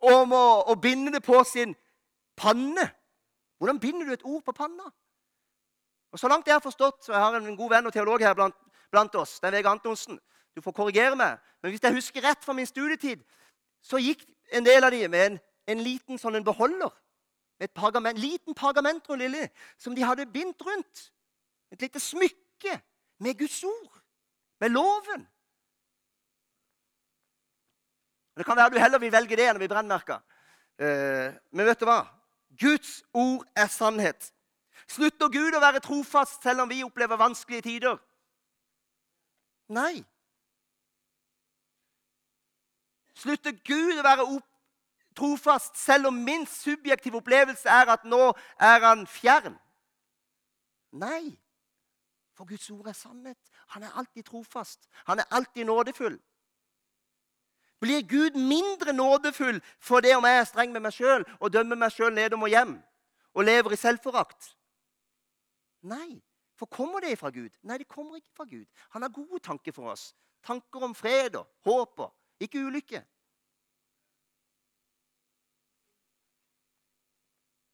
Om 0.00 0.32
å, 0.32 0.46
å 0.72 0.74
binde 0.80 1.12
det 1.12 1.20
på 1.24 1.36
sin 1.44 1.74
panne. 2.36 2.88
Hvordan 3.60 3.80
binder 3.80 4.08
du 4.08 4.12
et 4.16 4.24
ord 4.24 4.40
på 4.44 4.56
panna? 4.56 4.88
Og 6.12 6.18
Så 6.18 6.28
langt 6.28 6.46
jeg 6.46 6.54
har 6.54 6.60
forstått, 6.60 7.04
så 7.04 7.12
jeg 7.12 7.20
har 7.20 7.36
en 7.36 7.56
god 7.56 7.70
venn 7.70 7.86
og 7.88 7.92
teolog 7.92 8.20
her 8.20 8.34
blant, 8.34 8.56
blant 8.90 9.14
oss, 9.16 9.38
er 9.42 9.50
Vegard 9.50 9.78
Antonsen. 9.78 10.18
Du 10.54 10.60
får 10.60 10.74
korrigere 10.76 11.16
meg. 11.16 11.38
Men 11.62 11.72
hvis 11.72 11.82
jeg 11.82 11.94
husker 11.94 12.24
rett 12.24 12.44
fra 12.44 12.52
min 12.52 12.68
studietid, 12.68 13.22
så 13.82 13.96
gikk 13.96 14.26
en 14.52 14.66
del 14.66 14.84
av 14.84 14.92
de 14.92 15.06
med 15.08 15.24
en, 15.26 15.38
en 15.72 15.80
liten 15.80 16.20
sånn 16.20 16.36
en 16.36 16.44
beholder. 16.44 16.92
Et 17.62 17.72
pergament, 17.72 18.18
liten 18.18 18.54
pergamentrulle 18.54 19.48
som 19.80 19.94
de 19.96 20.04
hadde 20.04 20.28
bindt 20.28 20.60
rundt. 20.66 21.08
Et 21.72 21.80
lite 21.80 22.00
smykke 22.00 22.76
med 23.22 23.38
Guds 23.38 23.62
ord, 23.64 24.00
med 24.60 24.74
loven. 24.74 25.24
Det 28.36 28.44
kan 28.44 28.56
være 28.56 28.74
du 28.74 28.80
heller 28.80 29.00
vil 29.00 29.12
velge 29.12 29.36
det 29.36 29.46
enn 29.48 29.56
å 29.56 29.62
bli 29.62 29.70
brennmerka. 29.70 30.20
Eh, 30.80 31.32
men 31.52 31.68
vet 31.68 31.80
du 31.80 31.88
hva? 31.88 32.02
Guds 32.60 33.00
ord 33.16 33.44
er 33.56 33.68
sannhet. 33.72 34.32
Slutter 34.92 35.30
Gud 35.32 35.54
å 35.56 35.60
være 35.62 35.80
trofast 35.80 36.42
selv 36.44 36.64
om 36.64 36.70
vi 36.70 36.82
opplever 36.84 37.20
vanskelige 37.20 37.64
tider? 37.64 38.00
Nei. 39.72 40.02
Slutter 43.16 43.54
Gud 43.64 44.00
å 44.00 44.04
være 44.04 44.26
trofast 45.16 45.78
selv 45.80 46.10
om 46.10 46.18
min 46.26 46.44
subjektive 46.48 47.20
opplevelse 47.22 47.68
er 47.68 47.94
at 47.94 48.04
nå 48.04 48.32
er 48.60 48.84
han 48.84 49.06
fjern? 49.08 49.56
Nei. 50.92 51.32
For 52.36 52.48
Guds 52.48 52.68
ord 52.72 52.88
er 52.88 52.96
sannhet. 52.96 53.38
Han 53.76 53.84
er 53.86 53.96
alltid 53.96 54.26
trofast. 54.28 54.88
Han 55.08 55.20
er 55.20 55.28
alltid 55.30 55.68
nådefull. 55.68 56.18
Blir 57.80 58.02
Gud 58.08 58.36
mindre 58.38 58.92
nådefull 58.92 59.60
for 59.80 60.00
det 60.00 60.16
om 60.16 60.24
jeg 60.24 60.38
er 60.38 60.48
streng 60.48 60.72
med 60.72 60.84
meg 60.84 60.94
sjøl 60.94 61.24
og 61.40 61.50
dømmer 61.52 61.80
meg 61.80 61.94
sjøl 61.94 62.12
nedom 62.14 62.44
og 62.46 62.52
hjem 62.52 62.76
og 63.32 63.46
lever 63.48 63.74
i 63.74 63.80
selvforakt? 63.80 64.52
Nei. 65.82 66.22
For 66.56 66.66
kommer 66.66 67.00
det 67.00 67.18
fra 67.18 67.30
Gud? 67.30 67.50
Nei, 67.62 67.78
det 67.78 67.88
kommer 67.88 68.16
ikke 68.16 68.36
fra 68.36 68.44
Gud. 68.44 68.66
Han 68.90 69.02
har 69.02 69.08
gode 69.08 69.40
tanker 69.42 69.72
for 69.72 69.90
oss. 69.90 70.12
Tanker 70.44 70.84
om 70.84 70.94
fred 70.94 71.36
og 71.36 71.48
håp 71.64 72.00
og 72.04 72.12
ikke 72.40 72.62
ulykke. 72.66 73.02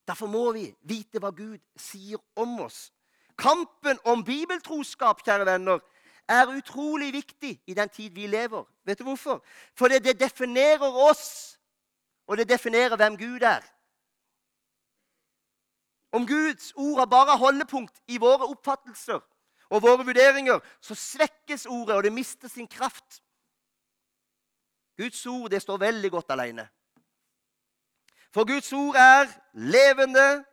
Derfor 0.08 0.26
må 0.26 0.52
vi 0.56 0.70
vite 0.88 1.20
hva 1.20 1.30
Gud 1.36 1.60
sier 1.76 2.20
om 2.36 2.60
oss. 2.64 2.88
Kampen 3.38 4.00
om 4.08 4.24
bibeltroskap, 4.24 5.20
kjære 5.22 5.46
venner, 5.46 5.82
er 6.28 6.48
utrolig 6.52 7.12
viktig 7.12 7.52
i 7.66 7.74
den 7.74 7.88
tid 7.88 8.10
vi 8.16 8.26
lever. 8.26 8.64
Vet 8.84 8.98
du 8.98 9.04
hvorfor? 9.04 9.44
Fordi 9.74 9.98
det 9.98 10.20
definerer 10.20 10.96
oss, 11.10 11.58
og 12.26 12.36
det 12.36 12.48
definerer 12.48 12.96
hvem 12.96 13.16
Gud 13.16 13.44
er. 13.44 13.64
Om 16.12 16.26
Guds 16.26 16.72
ord 16.76 17.00
er 17.00 17.10
bare 17.10 17.36
holdepunkt 17.38 18.00
i 18.08 18.18
våre 18.20 18.48
oppfattelser 18.48 19.20
og 19.68 19.82
våre 19.84 20.06
vurderinger, 20.08 20.60
så 20.80 20.94
svekkes 20.96 21.66
ordet, 21.66 21.96
og 21.96 22.04
det 22.04 22.12
mister 22.12 22.48
sin 22.48 22.68
kraft. 22.68 23.20
Guds 24.96 25.26
ord 25.26 25.50
det 25.50 25.62
står 25.62 25.78
veldig 25.78 26.10
godt 26.10 26.30
alene. 26.32 26.68
For 28.34 28.48
Guds 28.48 28.72
ord 28.72 28.96
er 28.96 29.28
levende 29.52 30.44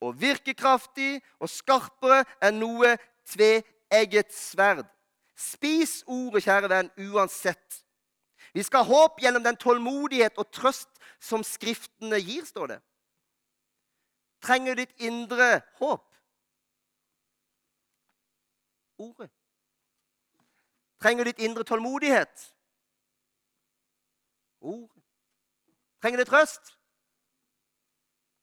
og 0.00 0.16
virkekraftig 0.20 1.20
og 1.40 1.50
skarpere 1.52 2.24
enn 2.44 2.58
noe 2.60 2.96
tveegget 3.28 4.32
sverd. 4.34 4.88
Spis 5.36 6.02
ordet, 6.06 6.44
kjære 6.44 6.70
venn, 6.70 6.90
uansett. 7.10 7.80
Vi 8.54 8.62
skal 8.62 8.84
ha 8.84 8.92
håp 8.92 9.22
gjennom 9.22 9.42
den 9.42 9.56
tålmodighet 9.58 10.36
og 10.38 10.50
trøst 10.54 10.90
som 11.20 11.42
Skriftene 11.42 12.20
gir, 12.22 12.44
står 12.46 12.74
det. 12.74 12.80
Trenger 14.44 14.74
ditt 14.76 15.00
indre 15.00 15.62
håp? 15.80 16.04
Ordet. 18.98 19.30
Trenger 21.00 21.24
ditt 21.24 21.38
indre 21.38 21.64
tålmodighet? 21.64 22.44
Ordet. 24.60 25.02
Trenger 26.02 26.18
det 26.18 26.28
trøst? 26.28 26.74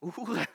Ordet. 0.01 0.49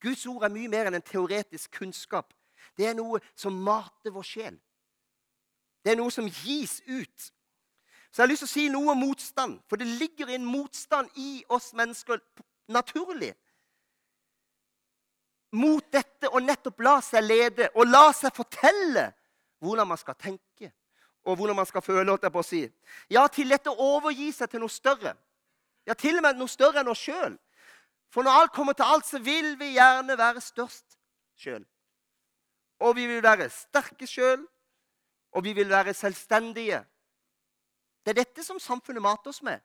Guds 0.00 0.26
ord 0.26 0.42
er 0.42 0.52
mye 0.54 0.68
mer 0.70 0.90
enn 0.90 0.98
en 0.98 1.06
teoretisk 1.06 1.78
kunnskap. 1.78 2.34
Det 2.76 2.86
er 2.90 2.98
noe 2.98 3.20
som 3.38 3.54
mater 3.54 4.12
vår 4.14 4.26
sjel. 4.26 4.58
Det 5.82 5.94
er 5.94 5.98
noe 5.98 6.10
som 6.10 6.26
gis 6.26 6.80
ut. 6.86 7.30
Så 8.10 8.22
jeg 8.22 8.26
har 8.26 8.30
lyst 8.30 8.44
til 8.44 8.50
å 8.50 8.54
si 8.54 8.66
noe 8.72 8.92
om 8.92 9.02
motstand, 9.06 9.60
for 9.68 9.78
det 9.78 9.86
ligger 9.86 10.30
en 10.34 10.44
motstand 10.46 11.10
i 11.20 11.44
oss 11.52 11.72
mennesker 11.78 12.18
naturlig. 12.68 13.34
Mot 15.56 15.84
dette 15.92 16.28
å 16.28 16.42
nettopp 16.42 16.82
la 16.84 16.96
seg 17.04 17.24
lede 17.24 17.70
og 17.74 17.86
la 17.88 18.10
seg 18.12 18.34
fortelle 18.34 19.06
hvordan 19.62 19.88
man 19.88 20.00
skal 20.00 20.18
tenke 20.18 20.72
og 21.26 21.36
hvordan 21.36 21.56
man 21.56 21.66
skal 21.66 21.82
føle. 21.82 22.18
jeg 22.22 22.32
på 22.32 22.38
å 22.38 22.46
si. 22.46 22.62
Ja, 23.10 23.26
til 23.26 23.48
dette 23.50 23.70
å 23.70 23.96
overgi 23.96 24.32
seg 24.32 24.50
til 24.50 24.60
noe 24.60 24.70
større. 24.70 25.16
Ja, 25.86 25.94
til 25.94 26.16
og 26.16 26.22
med 26.22 26.38
noe 26.38 26.48
større 26.48 26.80
enn 26.80 26.88
oss 26.88 27.02
sjøl. 27.02 27.38
For 28.10 28.22
når 28.22 28.40
alt 28.40 28.52
kommer 28.52 28.72
til 28.72 28.86
alt, 28.86 29.06
så 29.06 29.18
vil 29.18 29.58
vi 29.58 29.74
gjerne 29.74 30.18
være 30.18 30.40
størst 30.40 30.98
sjøl. 31.34 31.64
Og 32.80 32.94
vi 32.96 33.06
vil 33.06 33.22
være 33.22 33.48
sterke 33.50 34.06
sjøl, 34.06 34.44
og 35.32 35.44
vi 35.44 35.52
vil 35.52 35.68
være 35.68 35.94
selvstendige. 35.94 36.84
Det 38.04 38.14
er 38.14 38.22
dette 38.22 38.44
som 38.44 38.60
samfunnet 38.62 39.02
mater 39.02 39.32
oss 39.32 39.42
med. 39.42 39.60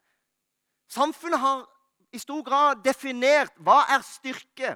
Samfunnet 0.90 1.40
har 1.40 1.68
i 2.12 2.20
stor 2.20 2.44
grad 2.44 2.84
definert 2.84 3.56
hva 3.64 3.84
er 3.96 4.04
styrke, 4.06 4.76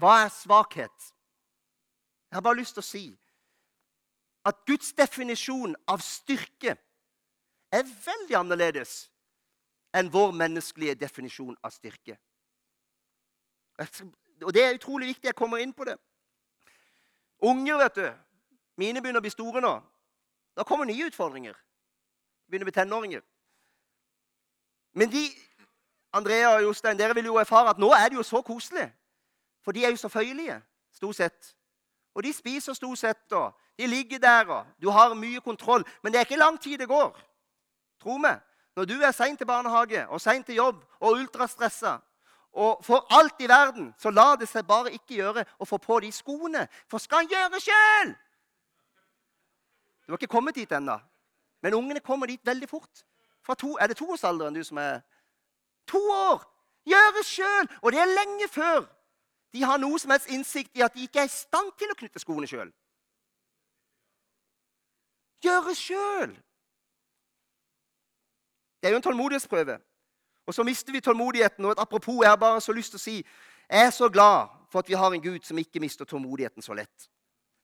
hva 0.00 0.22
er 0.24 0.30
svakhet. 0.32 1.12
Jeg 2.30 2.36
har 2.36 2.44
bare 2.44 2.60
lyst 2.62 2.78
til 2.78 2.84
å 2.84 2.88
si 2.88 3.04
at 4.48 4.64
Guds 4.66 4.92
definisjon 4.98 5.74
av 5.86 6.00
styrke 6.02 6.74
er 7.72 7.84
veldig 8.06 8.36
annerledes 8.40 8.94
enn 9.96 10.08
vår 10.12 10.32
menneskelige 10.36 10.96
definisjon 10.98 11.56
av 11.62 11.74
styrke. 11.74 12.16
Og 14.42 14.52
Det 14.52 14.64
er 14.64 14.74
utrolig 14.74 15.12
viktig. 15.12 15.28
Jeg 15.28 15.38
kommer 15.38 15.60
inn 15.62 15.72
på 15.72 15.84
det. 15.84 15.96
Unger, 17.42 17.78
vet 17.78 17.94
du. 17.94 18.08
Mine 18.80 19.02
begynner 19.02 19.20
å 19.20 19.26
bli 19.26 19.30
store 19.30 19.60
nå. 19.60 19.74
Da 20.56 20.64
kommer 20.64 20.88
nye 20.88 21.06
utfordringer. 21.06 21.54
Begynner 22.48 22.66
å 22.66 22.70
bli 22.70 22.76
tenåringer. 22.76 23.22
Men 24.98 25.10
de, 25.12 25.22
Andrea 26.12 26.54
og 26.54 26.62
Jostein, 26.62 26.98
dere 26.98 27.14
vil 27.14 27.30
jo 27.30 27.36
erfare 27.40 27.70
at 27.70 27.78
nå 27.78 27.92
er 27.92 28.08
det 28.08 28.16
jo 28.16 28.22
så 28.22 28.42
koselig. 28.42 28.92
For 29.64 29.72
de 29.72 29.84
er 29.84 29.90
jo 29.90 29.96
så 29.96 30.08
føyelige, 30.08 30.60
stort 30.92 31.16
sett. 31.16 31.54
Og 32.14 32.22
de 32.22 32.32
spiser 32.32 32.72
stort 32.72 32.98
sett, 32.98 33.32
og 33.32 33.52
de 33.78 33.86
ligger 33.86 34.18
der, 34.18 34.46
og 34.46 34.66
du 34.82 34.90
har 34.90 35.14
mye 35.14 35.40
kontroll. 35.40 35.84
Men 36.02 36.12
det 36.12 36.18
er 36.18 36.24
ikke 36.28 36.36
lang 36.36 36.60
tid 36.60 36.78
det 36.78 36.88
går. 36.88 37.18
Tro 38.02 38.16
meg. 38.16 38.40
Når 38.76 38.84
du 38.84 38.94
er 39.00 39.10
sein 39.10 39.36
til 39.36 39.46
barnehage 39.46 40.08
og 40.08 40.20
sein 40.20 40.44
til 40.44 40.54
jobb 40.54 40.84
og 41.00 41.12
ultrastressa 41.12 41.98
og 42.52 42.84
for 42.84 43.06
alt 43.10 43.40
i 43.40 43.48
verden 43.48 43.94
så 43.98 44.10
lar 44.10 44.36
det 44.36 44.48
seg 44.48 44.66
bare 44.68 44.92
ikke 44.92 45.16
gjøre 45.16 45.44
å 45.58 45.68
få 45.68 45.78
på 45.80 46.00
de 46.04 46.10
skoene. 46.12 46.66
For 46.88 47.00
skal 47.00 47.22
han 47.22 47.30
gjøre 47.32 47.60
sjøl! 47.64 48.12
Du 50.04 50.12
har 50.12 50.20
ikke 50.20 50.34
kommet 50.34 50.54
dit 50.54 50.72
ennå. 50.72 50.98
Men 51.62 51.74
ungene 51.78 52.00
kommer 52.00 52.26
dit 52.26 52.40
veldig 52.44 52.68
fort. 52.68 53.04
Fra 53.42 53.54
to, 53.54 53.76
er 53.80 53.88
det 53.88 53.96
toårsalderen 53.96 54.54
du 54.54 54.64
som 54.64 54.78
er 54.82 55.00
To 55.92 56.00
år! 56.00 56.42
Gjøre 56.88 57.22
sjøl! 57.26 57.68
Og 57.82 57.92
det 57.92 58.00
er 58.02 58.10
lenge 58.10 58.48
før 58.50 58.88
de 59.52 59.62
har 59.68 59.76
noe 59.78 59.98
som 60.00 60.10
helst 60.14 60.30
innsikt 60.32 60.78
i 60.78 60.82
at 60.84 60.94
de 60.96 61.04
ikke 61.04 61.20
er 61.20 61.28
i 61.28 61.32
stand 61.32 61.74
til 61.78 61.90
å 61.92 61.96
knytte 61.98 62.22
skoene 62.22 62.48
sjøl. 62.48 62.70
Gjøre 65.44 65.74
sjøl! 65.76 66.32
Det 68.80 68.88
er 68.88 68.96
jo 68.96 68.98
en 69.02 69.04
tålmodighetsprøve. 69.04 69.76
Og 70.46 70.54
så 70.54 70.64
mister 70.66 70.92
vi 70.92 71.00
tålmodigheten. 71.00 71.64
Og 71.64 71.72
et 71.76 71.82
apropos, 71.82 72.22
jeg 72.22 72.30
har 72.30 72.36
bare 72.36 72.60
så 72.60 72.72
lyst 72.72 72.96
til 72.96 72.98
å 72.98 73.04
si 73.04 73.16
jeg 73.72 73.86
er 73.86 73.92
så 73.94 74.08
glad 74.08 74.50
for 74.72 74.82
at 74.82 74.88
vi 74.88 74.96
har 74.98 75.12
en 75.12 75.22
Gud 75.22 75.44
som 75.46 75.58
ikke 75.58 75.80
mister 75.80 76.04
tålmodigheten 76.04 76.62
så 76.62 76.74
lett. 76.74 77.08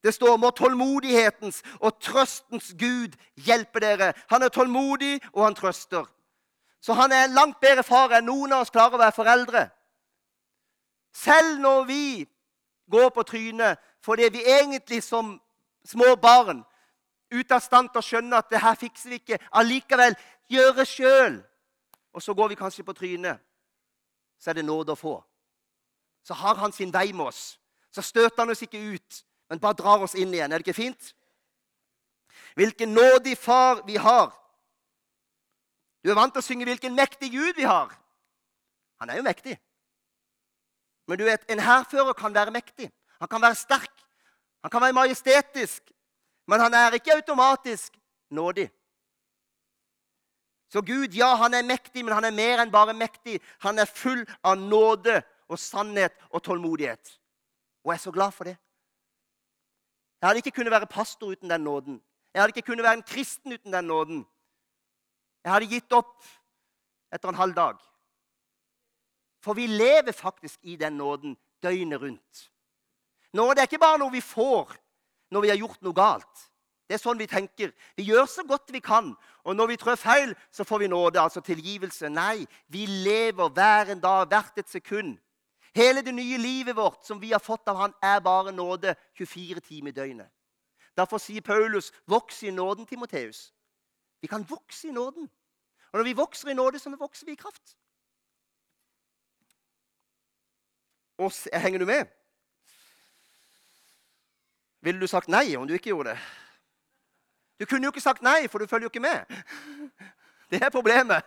Det 0.04 0.14
står 0.14 0.36
må 0.38 0.50
tålmodighetens 0.50 1.62
og 1.80 1.98
trøstens 2.00 2.70
Gud 2.78 3.16
hjelpe 3.34 3.82
dere. 3.82 4.12
Han 4.30 4.42
er 4.42 4.48
tålmodig, 4.48 5.18
og 5.32 5.44
han 5.44 5.56
trøster. 5.58 6.06
Så 6.80 6.94
han 6.94 7.12
er 7.12 7.24
en 7.24 7.34
langt 7.34 7.60
bedre 7.60 7.82
far 7.82 8.12
enn 8.16 8.26
noen 8.28 8.52
av 8.54 8.64
oss 8.64 8.72
klarer 8.74 8.96
å 8.96 9.02
være 9.02 9.16
foreldre. 9.16 9.64
Selv 11.12 11.58
når 11.60 11.84
vi 11.88 12.04
går 12.90 13.10
på 13.10 13.22
trynet 13.26 13.78
fordi 14.04 14.28
vi 14.32 14.44
egentlig 14.46 15.02
som 15.02 15.34
små 15.84 16.14
barn 16.16 16.62
ute 17.30 17.54
av 17.54 17.60
stand 17.60 17.90
til 17.90 18.00
å 18.00 18.06
skjønne 18.06 18.38
at 18.38 18.48
det 18.50 18.60
her 18.62 18.76
fikser 18.78 19.12
vi 19.12 19.18
ikke, 19.20 19.40
allikevel 19.52 20.14
gjøre 20.48 20.86
sjøl. 20.88 21.40
Og 22.14 22.22
så 22.24 22.34
går 22.34 22.54
vi 22.54 22.60
kanskje 22.60 22.86
på 22.86 22.94
trynet. 22.96 23.40
Så 24.38 24.50
er 24.50 24.60
det 24.60 24.64
nåde 24.64 24.94
å 24.94 24.98
få. 24.98 25.18
Så 26.24 26.34
har 26.34 26.56
han 26.62 26.72
sin 26.72 26.92
vei 26.94 27.10
med 27.12 27.28
oss. 27.28 27.58
Så 27.92 28.02
støter 28.02 28.42
han 28.42 28.50
oss 28.52 28.62
ikke 28.62 28.80
ut, 28.80 29.22
men 29.50 29.60
bare 29.60 29.76
drar 29.76 30.04
oss 30.06 30.14
inn 30.14 30.32
igjen. 30.34 30.52
Er 30.52 30.60
det 30.60 30.66
ikke 30.66 30.82
fint? 30.82 31.12
Hvilken 32.54 32.94
nådig 32.94 33.36
far 33.38 33.82
vi 33.86 33.96
har. 33.96 34.32
Du 36.08 36.12
er 36.14 36.16
vant 36.16 36.32
til 36.32 36.40
å 36.40 36.46
synge 36.46 36.64
'Hvilken 36.64 36.94
mektig 36.96 37.28
Gud 37.32 37.56
vi 37.56 37.66
har'. 37.68 37.92
Han 39.00 39.10
er 39.10 39.16
jo 39.16 39.22
mektig. 39.22 39.58
Men 41.06 41.18
du 41.18 41.24
vet, 41.24 41.44
en 41.50 41.60
hærfører 41.60 42.12
kan 42.12 42.34
være 42.34 42.50
mektig. 42.50 42.92
Han 43.20 43.28
kan 43.28 43.42
være 43.42 43.54
sterk. 43.54 43.92
Han 44.62 44.70
kan 44.70 44.80
være 44.80 44.92
majestetisk. 44.92 45.92
Men 46.46 46.60
han 46.60 46.74
er 46.74 46.90
ikke 46.96 47.14
automatisk 47.14 47.92
nådig. 48.30 48.70
Så 50.72 50.80
Gud, 50.80 51.12
ja, 51.12 51.34
han 51.34 51.54
er 51.54 51.62
mektig, 51.62 52.04
men 52.04 52.14
han 52.14 52.24
er 52.24 52.30
mer 52.30 52.62
enn 52.62 52.72
bare 52.72 52.94
mektig. 52.94 53.40
Han 53.60 53.78
er 53.78 53.84
full 53.84 54.24
av 54.44 54.56
nåde 54.56 55.22
og 55.48 55.58
sannhet 55.58 56.12
og 56.30 56.42
tålmodighet. 56.42 57.20
Og 57.84 57.92
jeg 57.92 57.98
er 57.98 58.04
så 58.04 58.10
glad 58.10 58.32
for 58.32 58.44
det. 58.44 58.56
Jeg 60.20 60.28
hadde 60.28 60.38
ikke 60.38 60.56
kunnet 60.56 60.72
være 60.72 60.86
pastor 60.86 61.26
uten 61.36 61.50
den 61.50 61.60
nåden. 61.60 62.02
Jeg 62.34 62.42
hadde 62.42 62.56
ikke 62.56 62.66
kunnet 62.66 62.84
være 62.84 62.94
en 62.94 63.02
kristen 63.02 63.52
uten 63.52 63.72
den 63.72 63.84
nåden. 63.84 64.26
Jeg 65.48 65.54
hadde 65.54 65.70
gitt 65.72 65.94
opp 65.96 66.26
etter 67.08 67.30
en 67.30 67.38
halv 67.40 67.54
dag. 67.56 67.78
For 69.40 69.56
vi 69.56 69.64
lever 69.70 70.12
faktisk 70.12 70.58
i 70.68 70.74
den 70.76 70.98
nåden 71.00 71.38
døgnet 71.64 72.02
rundt. 72.02 72.42
Nåde 73.32 73.62
er 73.62 73.70
ikke 73.70 73.80
bare 73.80 73.96
noe 74.02 74.12
vi 74.12 74.20
får 74.20 74.74
når 75.32 75.40
vi 75.40 75.48
har 75.48 75.56
gjort 75.56 75.80
noe 75.86 75.96
galt. 75.96 76.44
Det 76.84 76.98
er 76.98 77.00
sånn 77.00 77.20
vi 77.20 77.28
tenker. 77.28 77.72
Vi 77.96 78.10
gjør 78.10 78.28
så 78.28 78.44
godt 78.44 78.74
vi 78.76 78.82
kan. 78.84 79.14
Og 79.48 79.56
når 79.56 79.72
vi 79.72 79.78
trår 79.80 79.96
feil, 79.96 80.34
så 80.52 80.68
får 80.68 80.84
vi 80.84 80.92
nåde, 80.92 81.20
altså 81.20 81.40
tilgivelse. 81.40 82.12
Nei, 82.12 82.44
vi 82.68 82.84
lever 82.84 83.48
hver 83.48 83.94
en 83.94 84.04
dag, 84.04 84.28
hvert 84.28 84.60
et 84.60 84.68
sekund. 84.68 85.16
Hele 85.76 86.04
det 86.04 86.12
nye 86.12 86.36
livet 86.40 86.76
vårt 86.76 87.08
som 87.08 87.20
vi 87.20 87.32
har 87.32 87.40
fått 87.40 87.68
av 87.72 87.76
Han, 87.76 87.96
er 88.04 88.20
bare 88.20 88.52
nåde 88.52 88.96
24 89.16 89.64
timer 89.64 89.96
i 89.96 89.96
døgnet. 89.96 90.28
Derfor 90.96 91.18
sier 91.18 91.40
Paulus, 91.40 91.92
'Voks 92.06 92.42
i 92.42 92.50
nåden, 92.50 92.84
Timoteus'. 92.84 93.52
Vi 94.20 94.26
kan 94.26 94.44
vokse 94.48 94.88
i 94.88 94.92
nåden. 94.92 95.30
Og 95.92 95.98
når 95.98 96.04
vi 96.04 96.16
vokser 96.16 96.48
i 96.48 96.54
nåde, 96.54 96.78
så 96.78 96.90
vokser 96.96 97.26
vi 97.26 97.32
i 97.32 97.40
kraft. 97.40 97.76
Og 101.18 101.32
Henger 101.52 101.78
du 101.78 101.86
med? 101.86 102.06
Ville 104.80 105.00
du 105.00 105.06
sagt 105.06 105.28
nei 105.28 105.56
om 105.56 105.66
du 105.66 105.74
ikke 105.74 105.90
gjorde 105.90 106.14
det? 106.14 106.18
Du 107.58 107.66
kunne 107.66 107.88
jo 107.88 107.90
ikke 107.90 108.00
sagt 108.00 108.22
nei, 108.22 108.46
for 108.48 108.62
du 108.62 108.66
følger 108.70 108.86
jo 108.86 108.92
ikke 108.92 109.02
med. 109.02 109.24
Det 110.50 110.62
er 110.62 110.70
problemet. 110.70 111.26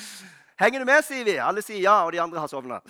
Henger 0.62 0.80
du 0.80 0.88
med, 0.88 1.02
sier 1.04 1.24
vi. 1.24 1.36
Alle 1.36 1.62
sier 1.62 1.82
ja, 1.82 1.98
og 2.06 2.12
de 2.12 2.20
andre 2.22 2.40
har 2.40 2.48
sovna. 2.48 2.80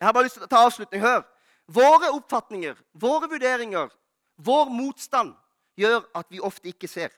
Jeg 0.00 0.08
har 0.08 0.12
bare 0.12 0.26
lyst 0.26 0.36
til 0.40 0.44
å 0.44 0.50
ta 0.50 0.64
avslutning. 0.66 1.00
Hør. 1.00 1.22
Våre 1.66 2.10
oppfatninger, 2.14 2.74
våre 2.92 3.30
vurderinger, 3.30 3.94
vår 4.36 4.68
motstand 4.70 5.32
gjør 5.78 6.02
at 6.14 6.26
vi 6.30 6.42
ofte 6.42 6.70
ikke 6.70 6.90
ser. 6.90 7.14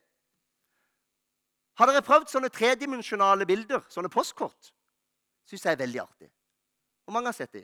Har 1.79 1.87
dere 1.87 2.03
prøvd 2.03 2.31
sånne 2.33 2.51
tredimensjonale 2.51 3.47
bilder, 3.47 3.85
sånne 3.93 4.11
postkort? 4.11 4.73
Syns 5.47 5.65
jeg 5.65 5.77
er 5.77 5.81
veldig 5.81 6.01
artig. 6.03 6.29
Hvor 7.07 7.15
mange 7.15 7.31
har 7.31 7.37
sett 7.37 7.55
de? 7.55 7.63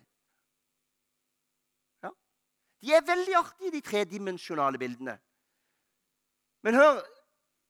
Ja. 2.05 2.12
De 2.81 2.94
er 2.94 3.09
veldig 3.09 3.35
artige, 3.40 3.72
de 3.74 3.83
tredimensjonale 3.85 4.79
bildene. 4.79 5.18
Men 6.64 6.79
hør, 6.79 7.03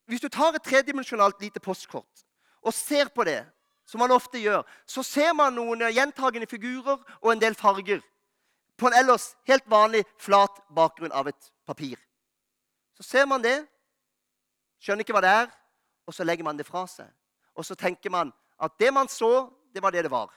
hvis 0.07 0.21
du 0.21 0.29
tar 0.29 0.55
et 0.55 0.63
tredimensjonalt 0.63 1.41
lite 1.43 1.61
postkort 1.65 2.27
og 2.65 2.77
ser 2.77 3.09
på 3.15 3.25
det, 3.25 3.41
som 3.89 4.01
man 4.01 4.13
ofte 4.13 4.41
gjør, 4.41 4.63
så 4.89 5.03
ser 5.05 5.35
man 5.37 5.57
noen 5.57 5.83
gjentagende 5.93 6.49
figurer 6.49 7.01
og 7.21 7.33
en 7.33 7.41
del 7.41 7.57
farger 7.57 8.01
på 8.81 8.89
en 8.89 8.97
ellers 8.97 9.33
helt 9.49 9.67
vanlig 9.71 10.05
flat 10.21 10.63
bakgrunn 10.75 11.13
av 11.13 11.29
et 11.29 11.51
papir. 11.67 11.99
Så 12.97 13.05
ser 13.05 13.27
man 13.29 13.43
det, 13.45 13.59
skjønner 14.81 15.05
ikke 15.05 15.17
hva 15.17 15.25
det 15.25 15.35
er, 15.43 15.53
og 16.07 16.15
så 16.15 16.25
legger 16.25 16.45
man 16.45 16.59
det 16.59 16.67
fra 16.67 16.85
seg. 16.91 17.09
Og 17.55 17.65
så 17.67 17.77
tenker 17.79 18.11
man 18.11 18.33
at 18.61 18.77
det 18.81 18.93
man 18.95 19.09
så, 19.09 19.49
det 19.75 19.83
var 19.83 19.95
det 19.95 20.05
det 20.07 20.13
var. 20.13 20.33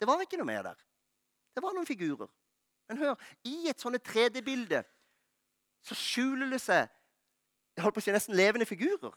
Det 0.00 0.06
var 0.06 0.20
ikke 0.22 0.38
noe 0.40 0.48
mer 0.48 0.62
der. 0.62 0.78
Det 1.54 1.62
var 1.62 1.74
noen 1.74 1.86
figurer. 1.86 2.28
Men 2.88 3.00
hør, 3.02 3.16
i 3.44 3.68
et 3.68 3.80
sånt 3.80 4.00
3D-bilde 4.08 4.82
så 5.84 5.94
skjuler 5.94 6.50
det 6.50 6.60
seg 6.62 6.88
jeg 7.78 7.84
holdt 7.84 7.94
på 7.94 8.02
å 8.02 8.04
si 8.08 8.10
nesten 8.10 8.34
levende 8.34 8.66
figurer. 8.66 9.12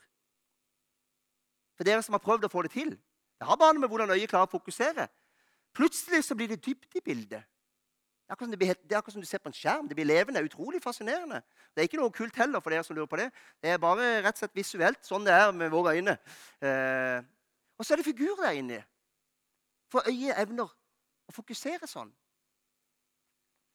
For 1.73 1.87
dere 1.87 2.03
som 2.05 2.13
har 2.13 2.21
prøvd 2.21 2.43
å 2.45 2.51
få 2.53 2.61
det 2.67 2.69
til. 2.75 2.91
Det 2.93 3.47
har 3.49 3.57
bare 3.57 3.73
med 3.81 3.89
hvordan 3.89 4.13
øyet 4.13 4.29
klarer 4.29 4.45
å 4.45 4.51
fokusere. 4.51 5.07
Plutselig 5.73 6.19
så 6.27 6.37
blir 6.37 6.51
det 6.51 6.59
dybde 6.61 6.99
i 6.99 7.01
bildet. 7.01 7.47
Akkurat 8.31 8.53
det, 8.53 8.59
det 8.87 8.95
er 8.95 9.01
akkurat 9.01 9.13
som 9.17 9.23
du 9.23 9.27
ser 9.27 9.41
på 9.43 9.49
en 9.51 9.55
skjerm. 9.55 9.87
Det 9.89 9.95
blir 9.97 10.07
levende. 10.07 10.43
Utrolig 10.47 10.79
fascinerende. 10.83 11.41
Det 11.75 11.83
er 11.83 11.89
ikke 11.89 11.99
noe 11.99 12.13
kult 12.15 12.37
heller, 12.39 12.63
for 12.63 12.71
dere 12.71 12.85
som 12.87 12.95
lurer 12.95 13.09
på 13.11 13.19
det. 13.19 13.27
Det 13.59 13.73
er 13.73 13.81
bare 13.81 14.21
rett 14.23 14.37
og 14.37 14.45
slett 14.45 14.55
visuelt. 14.55 15.01
Sånn 15.03 15.27
det 15.27 15.33
er 15.35 15.51
med 15.51 15.73
våre 15.73 15.97
øyne. 15.97 16.15
Eh, 16.63 17.17
og 17.75 17.83
så 17.83 17.93
er 17.93 17.99
det 17.99 18.07
figurer 18.07 18.45
der 18.45 18.59
inni. 18.61 18.77
For 19.91 20.07
øyet 20.07 20.39
evner 20.39 20.71
å 20.71 21.35
fokusere 21.35 21.89
sånn. 21.91 22.11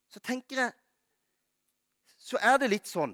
Så 0.08 0.22
tenker 0.24 0.62
jeg 0.62 0.74
Så 2.16 2.38
er 2.38 2.56
det 2.58 2.68
litt 2.70 2.86
sånn 2.88 3.12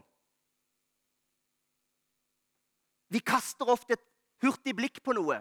Vi 3.13 3.21
kaster 3.21 3.69
ofte 3.69 3.97
et 3.97 4.05
hurtig 4.45 4.77
blikk 4.77 5.03
på 5.05 5.13
noe. 5.17 5.41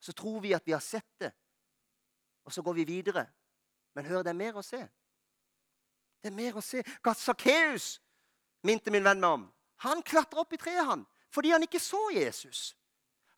Så 0.00 0.12
tror 0.12 0.40
vi 0.42 0.52
at 0.52 0.66
vi 0.66 0.74
har 0.74 0.82
sett 0.84 1.08
det, 1.20 1.30
og 2.44 2.52
så 2.52 2.62
går 2.62 2.74
vi 2.76 2.84
videre. 2.84 3.24
Men 3.94 4.04
hør, 4.04 4.20
det 4.26 4.34
er 4.34 4.36
mer 4.36 4.58
å 4.60 4.62
se. 4.62 4.82
Det 6.24 6.30
er 6.30 6.36
mer 6.38 6.56
å 6.56 6.62
se. 6.64 6.80
Hva 7.04 7.12
Sakkeus 7.12 7.98
minte 8.64 8.88
min 8.88 9.04
venn 9.04 9.20
meg 9.20 9.34
om. 9.36 9.42
Han 9.84 10.00
klatra 10.00 10.40
opp 10.40 10.54
i 10.56 10.60
treet 10.60 10.86
han, 10.88 11.02
fordi 11.28 11.50
han 11.52 11.66
ikke 11.66 11.82
så 11.82 12.00
Jesus. 12.14 12.70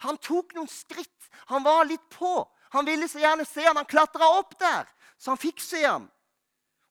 Han 0.07 0.20
tok 0.22 0.55
noen 0.55 0.70
skritt. 0.70 1.31
Han 1.51 1.66
var 1.66 1.88
litt 1.88 2.05
på. 2.14 2.44
Han 2.77 2.87
ville 2.87 3.09
så 3.11 3.18
gjerne 3.18 3.46
se 3.49 3.64
ham. 3.66 3.81
Han 3.81 3.90
klatra 3.90 4.29
opp 4.38 4.55
der, 4.61 4.87
så 5.18 5.33
han 5.33 5.42
fikk 5.42 5.64
se 5.64 5.83
ham. 5.83 6.07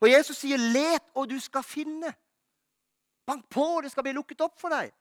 Og 0.03 0.09
Jesus 0.11 0.41
sier, 0.43 0.59
'Let, 0.59 1.07
og 1.15 1.29
du 1.29 1.39
skal 1.39 1.63
finne'. 1.63 2.11
Bank 3.25 3.47
på, 3.49 3.63
og 3.77 3.83
det 3.83 3.91
skal 3.91 4.03
bli 4.03 4.13
lukket 4.13 4.41
opp 4.41 4.59
for 4.59 4.69
deg. 4.69 4.91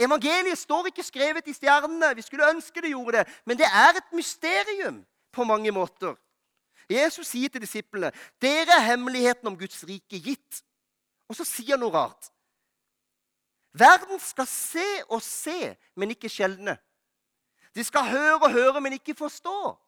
Evangeliet 0.00 0.58
står 0.58 0.92
ikke 0.92 1.02
skrevet 1.04 1.48
i 1.48 1.56
stjernene. 1.56 2.14
Vi 2.16 2.22
skulle 2.22 2.48
ønske 2.48 2.80
det 2.80 2.92
gjorde 2.92 3.18
det. 3.18 3.40
Men 3.44 3.56
det 3.56 3.66
er 3.66 3.96
et 3.96 4.12
mysterium 4.12 5.06
på 5.32 5.44
mange 5.44 5.72
måter. 5.72 6.14
Jesus 6.90 7.26
sier 7.30 7.48
til 7.48 7.62
disiplene, 7.62 8.12
'Dere 8.42 8.74
er 8.76 8.88
hemmeligheten 8.90 9.46
om 9.46 9.58
Guds 9.58 9.84
rike 9.88 10.18
gitt.' 10.18 10.64
Og 11.28 11.36
så 11.36 11.44
sier 11.44 11.76
han 11.76 11.80
noe 11.84 11.94
rart. 11.94 12.32
Verden 13.72 14.18
skal 14.18 14.46
se 14.46 14.86
og 15.08 15.22
se, 15.22 15.76
men 15.94 16.10
ikke 16.10 16.28
skjelne. 16.28 16.74
De 17.74 17.84
skal 17.84 18.08
høre 18.10 18.40
og 18.42 18.50
høre, 18.50 18.80
men 18.80 18.92
ikke 18.92 19.14
forstå. 19.14 19.78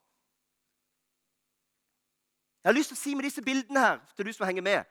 Jeg 2.62 2.70
har 2.70 2.78
lyst 2.78 2.92
til 2.92 2.96
å 2.96 3.02
si 3.02 3.14
med 3.18 3.26
disse 3.26 3.42
bildene 3.42 3.82
her, 3.82 3.98
til 4.14 4.26
du 4.26 4.32
som 4.32 4.46
henger 4.46 4.62
med 4.62 4.84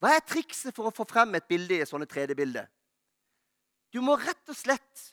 Hva 0.00 0.14
er 0.14 0.24
trikset 0.24 0.72
for 0.72 0.88
å 0.88 0.94
få 0.94 1.04
frem 1.10 1.34
et 1.34 1.48
bilde 1.50 1.74
i 1.74 1.84
sånne 1.84 2.06
sånt 2.06 2.14
3D-bilde? 2.14 2.64
Du 3.92 4.00
må 4.00 4.16
rett 4.16 4.48
og 4.48 4.56
slett 4.56 5.04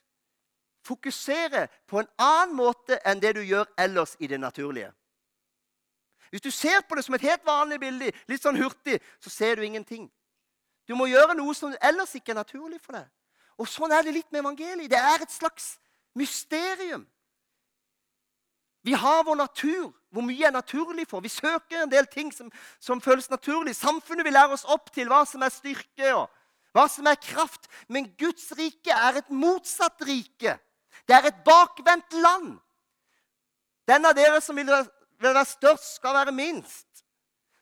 fokusere 0.86 1.66
på 1.90 2.00
en 2.00 2.10
annen 2.22 2.56
måte 2.56 3.00
enn 3.04 3.20
det 3.20 3.34
du 3.36 3.42
gjør 3.42 3.66
ellers 3.82 4.14
i 4.20 4.30
det 4.30 4.40
naturlige. 4.40 4.92
Hvis 6.30 6.42
du 6.42 6.52
ser 6.52 6.82
på 6.88 6.96
det 6.96 7.06
som 7.06 7.16
et 7.16 7.26
helt 7.26 7.46
vanlig 7.46 7.80
bilde, 7.80 8.12
litt 8.28 8.44
sånn 8.44 8.58
hurtig, 8.60 9.00
så 9.24 9.30
ser 9.30 9.56
du 9.56 9.66
ingenting. 9.66 10.08
Du 10.88 10.96
må 10.96 11.08
gjøre 11.10 11.36
noe 11.38 11.54
som 11.58 11.74
ellers 11.82 12.14
ikke 12.18 12.34
er 12.34 12.42
naturlig 12.42 12.80
for 12.82 12.98
deg. 12.98 13.06
Og 13.58 13.70
sånn 13.70 13.94
er 13.96 14.04
det 14.04 14.14
litt 14.18 14.32
med 14.32 14.44
evangeliet. 14.44 14.92
Det 14.92 15.00
er 15.00 15.24
et 15.24 15.34
slags 15.34 15.76
mysterium. 16.18 17.06
Vi 18.86 18.94
har 18.94 19.24
vår 19.26 19.40
natur. 19.40 19.94
Hvor 20.14 20.24
mye 20.24 20.46
er 20.48 20.54
naturlig 20.54 21.08
for? 21.10 21.24
Vi 21.26 21.32
søker 21.32 21.82
en 21.82 21.92
del 21.92 22.06
ting 22.08 22.30
som, 22.32 22.52
som 22.80 23.02
føles 23.02 23.30
naturlig. 23.30 23.76
Samfunnet 23.76 24.28
vil 24.28 24.36
lære 24.36 24.56
oss 24.56 24.68
opp 24.72 24.92
til 24.94 25.10
hva 25.12 25.24
som 25.28 25.44
er 25.44 25.52
styrke 25.52 26.12
og 26.16 26.30
hva 26.76 26.86
som 26.92 27.08
er 27.10 27.18
kraft. 27.20 27.66
Men 27.90 28.12
Guds 28.20 28.52
rike 28.56 28.94
er 28.94 29.20
et 29.20 29.32
motsatt 29.34 30.06
rike. 30.06 30.58
Det 31.08 31.18
er 31.18 31.32
et 31.32 31.42
bakvendt 31.48 32.14
land. 32.22 32.54
Den 33.90 34.06
av 34.06 34.16
dere 34.18 34.40
som 34.42 34.58
vil 34.58 34.70
være 35.20 35.46
størst, 35.46 35.96
skal 35.96 36.14
være 36.14 36.32
minst. 36.32 37.06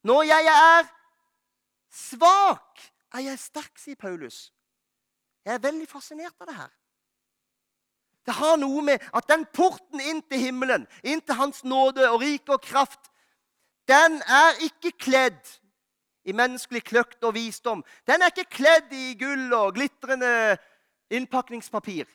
Når 0.04 0.24
jeg 0.24 0.46
er 0.52 0.88
svak, 1.92 2.80
er 3.14 3.20
jeg 3.20 3.40
sterk, 3.40 3.78
sier 3.80 3.96
Paulus. 4.00 4.52
Jeg 5.46 5.56
er 5.56 5.64
veldig 5.64 5.88
fascinert 5.88 6.36
av 6.40 6.50
det 6.50 6.56
her. 6.56 6.72
Det 8.26 8.34
har 8.34 8.58
noe 8.58 8.82
med 8.82 9.04
at 9.14 9.28
den 9.28 9.44
porten 9.54 10.00
inn 10.00 10.22
til 10.32 10.40
himmelen, 10.40 10.86
inn 11.04 11.22
til 11.22 11.36
Hans 11.36 11.64
nåde 11.68 12.06
og 12.10 12.22
rike 12.22 12.56
og 12.56 12.64
kraft, 12.64 13.12
den 13.88 14.22
er 14.22 14.64
ikke 14.64 14.94
kledd 14.96 15.42
i 16.24 16.32
menneskelig 16.32 16.84
kløkt 16.88 17.24
og 17.28 17.34
visdom. 17.36 17.84
Den 18.08 18.24
er 18.24 18.32
ikke 18.32 18.48
kledd 18.64 18.94
i 18.96 19.12
gull 19.20 19.52
og 19.58 19.74
glitrende 19.76 20.56
innpakningspapir. 21.12 22.08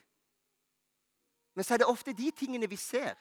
Men 1.53 1.63
så 1.63 1.75
er 1.75 1.83
det 1.83 1.91
ofte 1.91 2.15
de 2.17 2.31
tingene 2.31 2.69
vi 2.69 2.79
ser 2.79 3.13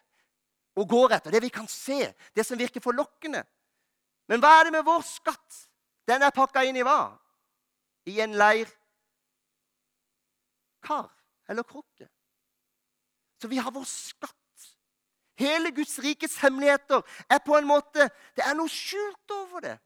og 0.78 0.88
går 0.88 1.16
etter. 1.16 1.34
Det 1.34 1.42
vi 1.42 1.52
kan 1.52 1.68
se, 1.68 2.12
det 2.36 2.46
som 2.46 2.58
virker 2.58 2.84
forlokkende. 2.84 3.42
Men 4.28 4.42
hva 4.42 4.58
er 4.58 4.68
det 4.68 4.76
med 4.76 4.86
vår 4.86 5.02
skatt? 5.06 5.62
Den 6.08 6.22
er 6.22 6.34
pakka 6.34 6.62
inn 6.64 6.78
i 6.78 6.84
hva? 6.86 7.16
I 8.08 8.20
en 8.24 8.36
leir 8.38 8.70
kar 10.84 11.10
eller 11.48 11.66
krukke. 11.66 12.08
Så 13.42 13.48
vi 13.48 13.58
har 13.58 13.74
vår 13.74 13.86
skatt. 13.88 14.34
Hele 15.38 15.70
Guds 15.70 15.98
rikes 16.02 16.36
hemmeligheter 16.42 17.02
er 17.30 17.38
på 17.38 17.54
en 17.54 17.66
måte 17.68 18.08
Det 18.34 18.42
er 18.42 18.56
noe 18.58 18.70
skjult 18.70 19.34
over 19.34 19.62
det. 19.62 19.76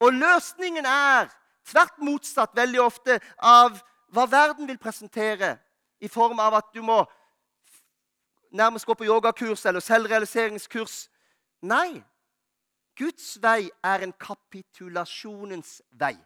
Og 0.00 0.12
løsningen 0.12 0.86
er 0.86 1.30
tvert 1.68 1.98
motsatt 2.04 2.56
veldig 2.56 2.82
ofte 2.82 3.18
av 3.36 3.78
hva 4.10 4.26
verden 4.28 4.68
vil 4.68 4.80
presentere 4.80 5.54
i 6.00 6.08
form 6.08 6.40
av 6.40 6.56
at 6.58 6.70
du 6.74 6.80
må 6.82 7.02
nærmest 8.50 8.86
gå 8.86 8.94
på 8.94 9.04
yogakurs 9.04 9.64
eller 9.66 9.80
selvrealiseringskurs. 9.80 11.10
Nei. 11.62 12.02
Guds 12.98 13.38
vei 13.42 13.70
er 13.84 14.02
en 14.04 14.12
kapitulasjonens 14.12 15.80
vei. 15.90 16.16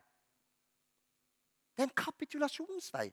Det 1.75 1.83
er 1.83 1.89
en 1.89 1.97
kapitulasjonens 1.97 2.89
vei. 2.95 3.09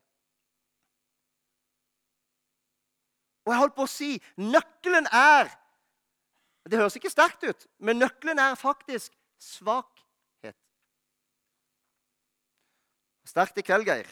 Og 3.46 3.54
jeg 3.54 3.60
holdt 3.60 3.76
på 3.76 3.86
å 3.86 3.90
si 3.90 4.12
nøkkelen 4.38 5.10
er 5.12 5.50
Det 6.70 6.78
høres 6.78 6.94
ikke 6.96 7.10
sterkt 7.10 7.42
ut, 7.42 7.64
men 7.82 7.98
nøkkelen 7.98 8.38
er 8.38 8.54
faktisk 8.56 9.16
svakhet. 9.42 10.54
Sterkt 13.26 13.58
i 13.58 13.64
kveld, 13.66 13.88
Geir. 13.90 14.12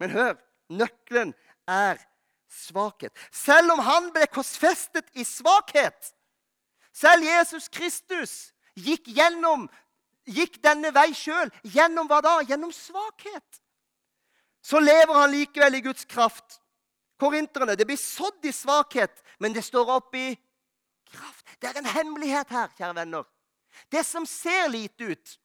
Men 0.00 0.14
hør 0.16 0.32
nøkkelen 0.72 1.34
er 1.66 2.00
svakhet. 2.50 3.14
Selv 3.32 3.74
om 3.74 3.82
han 3.84 4.10
ble 4.14 4.26
korsfestet 4.30 5.08
i 5.14 5.24
svakhet 5.26 6.12
Selv 6.94 7.26
Jesus 7.26 7.66
Kristus 7.68 8.52
gikk 8.78 9.08
gjennom 9.10 9.66
gikk 10.30 10.60
denne 10.62 10.92
vei 10.94 11.10
sjøl. 11.16 11.50
Gjennom 11.66 12.08
hva 12.08 12.20
da? 12.24 12.36
Gjennom 12.46 12.72
svakhet. 12.72 13.60
Så 14.64 14.80
lever 14.80 15.14
han 15.14 15.32
likevel 15.32 15.74
i 15.74 15.82
Guds 15.84 16.06
kraft. 16.08 16.60
Korinterne, 17.20 17.76
Det 17.76 17.86
blir 17.86 17.96
sådd 17.96 18.44
i 18.44 18.52
svakhet, 18.52 19.22
men 19.38 19.52
det 19.52 19.64
står 19.64 19.90
opp 19.90 20.14
i 20.14 20.34
kraft. 21.10 21.46
Det 21.60 21.68
er 21.68 21.78
en 21.78 21.86
hemmelighet 21.86 22.48
her, 22.50 22.70
kjære 22.78 22.94
venner. 22.94 23.24
Det 23.92 24.04
som 24.06 24.26
ser 24.26 24.68
lite 24.68 25.04
ut 25.04 25.40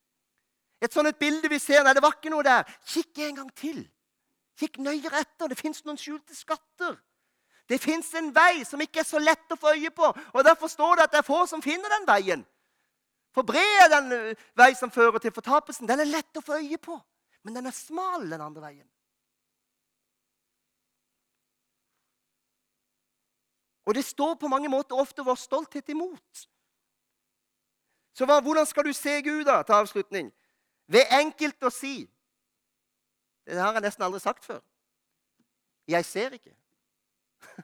Et 0.82 0.94
sånt 0.94 1.10
et 1.10 1.18
bilde 1.20 1.50
vi 1.50 1.58
ser 1.60 1.84
Nei, 1.84 1.92
det 1.92 2.02
var 2.02 2.14
ikke 2.16 2.32
noe 2.32 2.44
der. 2.46 2.64
Kikk 2.88 3.18
en 3.20 3.36
gang 3.36 3.50
til. 3.52 3.82
Kikk 4.60 4.82
nøyere 4.84 5.24
etter. 5.24 5.52
Det 5.52 5.60
fins 5.60 5.84
noen 5.86 6.00
skjulte 6.00 6.36
skatter. 6.36 6.98
Det 7.70 7.78
fins 7.82 8.08
en 8.18 8.32
vei 8.34 8.64
som 8.66 8.82
ikke 8.82 9.04
er 9.04 9.08
så 9.08 9.22
lett 9.22 9.54
å 9.54 9.60
få 9.60 9.76
øye 9.78 9.92
på. 9.94 10.08
og 10.10 10.46
Derfor 10.46 10.72
står 10.72 10.96
det 10.98 11.06
at 11.06 11.16
det 11.16 11.22
er 11.22 11.28
få 11.28 11.44
som 11.48 11.62
finner 11.64 11.92
den 11.94 12.08
veien. 12.10 12.46
For 13.36 13.46
bred 13.46 13.84
er 13.84 13.92
den 13.94 14.14
eh, 14.16 14.46
vei 14.58 14.72
som 14.76 14.92
fører 14.92 15.22
til 15.22 15.34
fortapelsen. 15.36 15.88
Den 15.88 16.02
er 16.02 16.10
lett 16.10 16.40
å 16.40 16.44
få 16.44 16.58
øye 16.58 16.80
på, 16.82 16.98
men 17.46 17.60
den 17.60 17.70
er 17.70 17.76
smal 17.78 18.26
den 18.26 18.42
andre 18.42 18.64
veien. 18.64 18.88
Og 23.86 23.96
det 23.96 24.06
står 24.06 24.36
på 24.42 24.50
mange 24.50 24.70
måter 24.70 24.98
ofte 24.98 25.26
vår 25.26 25.38
stolthet 25.38 25.88
imot. 25.90 26.48
Så 28.14 28.26
hva, 28.26 28.42
hvordan 28.44 28.66
skal 28.68 28.86
du 28.86 28.94
se 28.94 29.16
Gud 29.26 29.46
da, 29.48 29.62
til 29.64 29.78
avslutning? 29.78 30.34
Ved 30.90 31.10
enkelt 31.16 31.64
å 31.64 31.72
si 31.74 32.02
det 33.56 33.62
har 33.62 33.74
jeg 33.74 33.82
nesten 33.82 34.04
aldri 34.06 34.20
sagt 34.22 34.46
før. 34.46 34.60
Jeg 35.90 36.06
ser 36.06 36.36
ikke. 36.38 36.56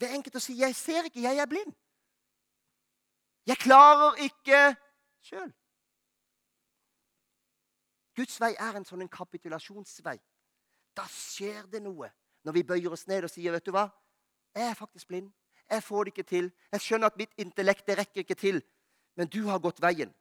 Det 0.00 0.08
er 0.08 0.14
enkelt 0.16 0.36
å 0.36 0.40
si 0.42 0.54
'jeg 0.58 0.74
ser 0.74 1.04
ikke, 1.06 1.22
jeg 1.22 1.38
er 1.38 1.46
blind'. 1.46 1.76
Jeg 3.46 3.58
klarer 3.58 4.16
ikke 4.18 4.76
sjøl. 5.22 5.52
Guds 8.16 8.40
vei 8.40 8.50
er 8.58 8.76
en 8.76 8.84
sånn 8.84 9.08
kapitulasjonsvei. 9.08 10.18
Da 10.96 11.06
skjer 11.08 11.66
det 11.70 11.82
noe 11.82 12.10
når 12.44 12.52
vi 12.52 12.62
bøyer 12.66 12.92
oss 12.92 13.06
ned 13.06 13.24
og 13.24 13.30
sier, 13.30 13.52
'Vet 13.52 13.66
du 13.66 13.70
hva? 13.70 13.90
Jeg 14.54 14.70
er 14.70 14.74
faktisk 14.74 15.08
blind. 15.08 15.32
Jeg 15.70 15.82
får 15.82 16.04
det 16.04 16.12
ikke 16.12 16.28
til. 16.28 16.52
Jeg 16.72 16.80
skjønner 16.80 17.06
at 17.06 17.16
mitt 17.16 17.32
intellekt 17.36 17.86
det 17.86 17.98
rekker 17.98 18.20
ikke 18.20 18.34
til. 18.34 18.62
Men 19.16 19.28
du 19.28 19.46
har 19.48 19.58
gått 19.58 19.80
veien. 19.80 20.14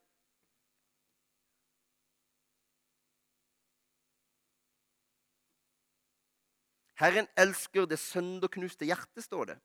Herren 7.01 7.27
elsker 7.39 7.87
det 7.89 7.97
sønderknuste 7.99 8.85
hjertet, 8.85 9.23
står 9.25 9.53
det. 9.53 9.57